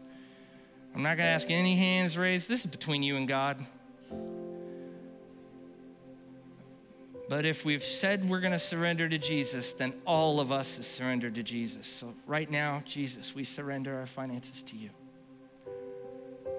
I'm 0.94 1.02
not 1.02 1.16
going 1.16 1.26
to 1.26 1.32
ask 1.32 1.50
any 1.50 1.76
hands 1.76 2.16
raised. 2.16 2.48
This 2.48 2.60
is 2.60 2.70
between 2.70 3.02
you 3.02 3.16
and 3.16 3.26
God. 3.28 3.64
But 7.28 7.44
if 7.44 7.64
we've 7.64 7.84
said 7.84 8.28
we're 8.28 8.40
going 8.40 8.52
to 8.52 8.58
surrender 8.58 9.08
to 9.08 9.18
Jesus, 9.18 9.72
then 9.72 9.94
all 10.06 10.38
of 10.38 10.52
us 10.52 10.78
is 10.78 10.86
surrendered 10.86 11.34
to 11.34 11.42
Jesus. 11.42 11.86
So 11.86 12.14
right 12.26 12.50
now, 12.50 12.82
Jesus, 12.86 13.34
we 13.34 13.42
surrender 13.44 13.98
our 13.98 14.06
finances 14.06 14.62
to 14.62 14.76
you. 14.76 14.90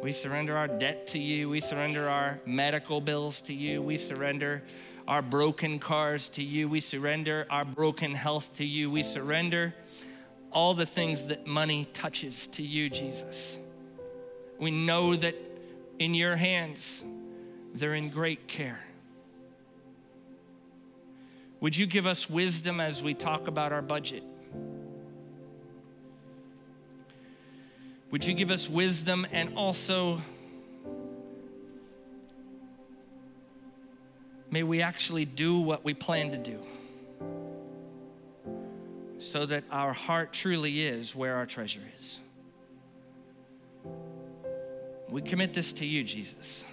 We 0.02 0.12
surrender 0.12 0.56
our 0.56 0.68
debt 0.68 1.08
to 1.08 1.20
you. 1.20 1.50
We 1.50 1.60
surrender 1.60 2.08
our 2.08 2.40
medical 2.46 3.02
bills 3.02 3.42
to 3.42 3.54
you. 3.54 3.82
We 3.82 3.98
surrender 3.98 4.64
our 5.08 5.22
broken 5.22 5.80
cars 5.80 6.30
to 6.30 6.44
you. 6.44 6.70
We 6.70 6.80
surrender 6.82 7.48
our 7.50 7.66
broken 7.66 8.14
health 8.14 8.56
to 8.58 8.66
you. 8.66 8.92
We 8.92 9.04
surrender 9.04 9.74
all 10.52 10.74
the 10.74 10.86
things 10.86 11.26
that 11.26 11.48
money 11.48 11.86
touches 11.94 12.48
to 12.48 12.64
you, 12.64 12.90
Jesus. 12.90 13.60
We 14.60 14.72
know 14.72 15.16
that 15.16 15.36
in 16.00 16.14
your 16.14 16.36
hands, 16.36 17.04
they're 17.74 17.96
in 17.96 18.10
great 18.10 18.48
care. 18.48 18.80
Would 21.60 21.76
you 21.76 21.88
give 21.88 22.06
us 22.06 22.30
wisdom 22.30 22.80
as 22.80 23.02
we 23.02 23.14
talk 23.14 23.48
about 23.48 23.74
our 23.74 23.82
budget? 23.82 24.24
Would 28.12 28.26
you 28.26 28.34
give 28.34 28.52
us 28.52 28.70
wisdom 28.70 29.28
and 29.32 29.58
also 29.58 30.22
may 34.50 34.64
we 34.64 34.82
actually 34.82 35.26
do 35.26 35.60
what 35.60 35.84
we 35.84 35.94
plan 35.94 36.32
to 36.32 36.38
do 36.38 36.60
so 39.20 39.46
that 39.46 39.64
our 39.72 39.94
heart 39.94 40.32
truly 40.32 40.82
is 40.82 41.14
where 41.16 41.36
our 41.36 41.46
treasure 41.46 41.82
is? 41.96 42.20
We 45.10 45.22
commit 45.22 45.54
this 45.54 45.74
to 45.74 45.86
you, 45.86 46.04
Jesus. 46.04 46.66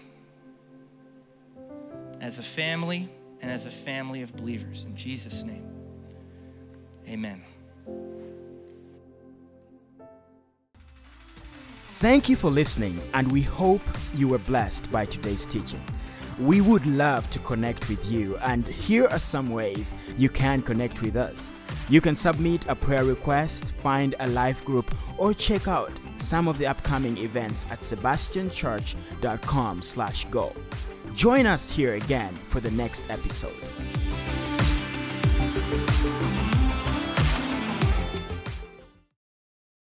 As 2.20 2.38
a 2.38 2.42
family, 2.42 3.11
and 3.44 3.53
as 3.53 3.66
a 3.66 3.70
family 3.70 4.23
of 4.23 4.35
believers. 4.35 4.85
In 4.87 4.97
Jesus' 4.97 5.42
name, 5.42 5.68
amen. 7.07 7.42
Thank 12.05 12.29
you 12.29 12.37
for 12.37 12.51
listening, 12.51 13.01
and 13.14 13.33
we 13.33 13.40
hope 13.40 13.81
you 14.14 14.29
were 14.29 14.37
blessed 14.37 14.93
by 14.93 15.07
today's 15.07 15.47
teaching. 15.47 15.81
We 16.38 16.61
would 16.61 16.85
love 16.85 17.31
to 17.31 17.38
connect 17.38 17.88
with 17.88 18.05
you, 18.12 18.37
and 18.43 18.67
here 18.67 19.07
are 19.07 19.19
some 19.19 19.49
ways 19.49 19.97
you 20.19 20.29
can 20.29 20.61
connect 20.61 21.01
with 21.01 21.17
us. 21.17 21.51
You 21.88 22.03
can 22.03 22.14
submit 22.14 22.69
a 22.69 22.75
prayer 22.75 23.07
request, 23.07 23.73
find 23.79 24.14
a 24.21 24.29
life 24.29 24.62
group, 24.67 24.94
or 25.17 25.33
check 25.33 25.67
out 25.67 25.92
some 26.19 26.46
of 26.46 26.59
the 26.59 26.67
upcoming 26.67 27.17
events 27.17 27.65
at 27.71 27.81
sebastianchurch.com/go. 27.81 30.52
Join 31.15 31.46
us 31.46 31.71
here 31.71 31.94
again 31.94 32.35
for 32.35 32.61
the 32.61 32.73
next 32.73 33.11
episode. 33.11 33.73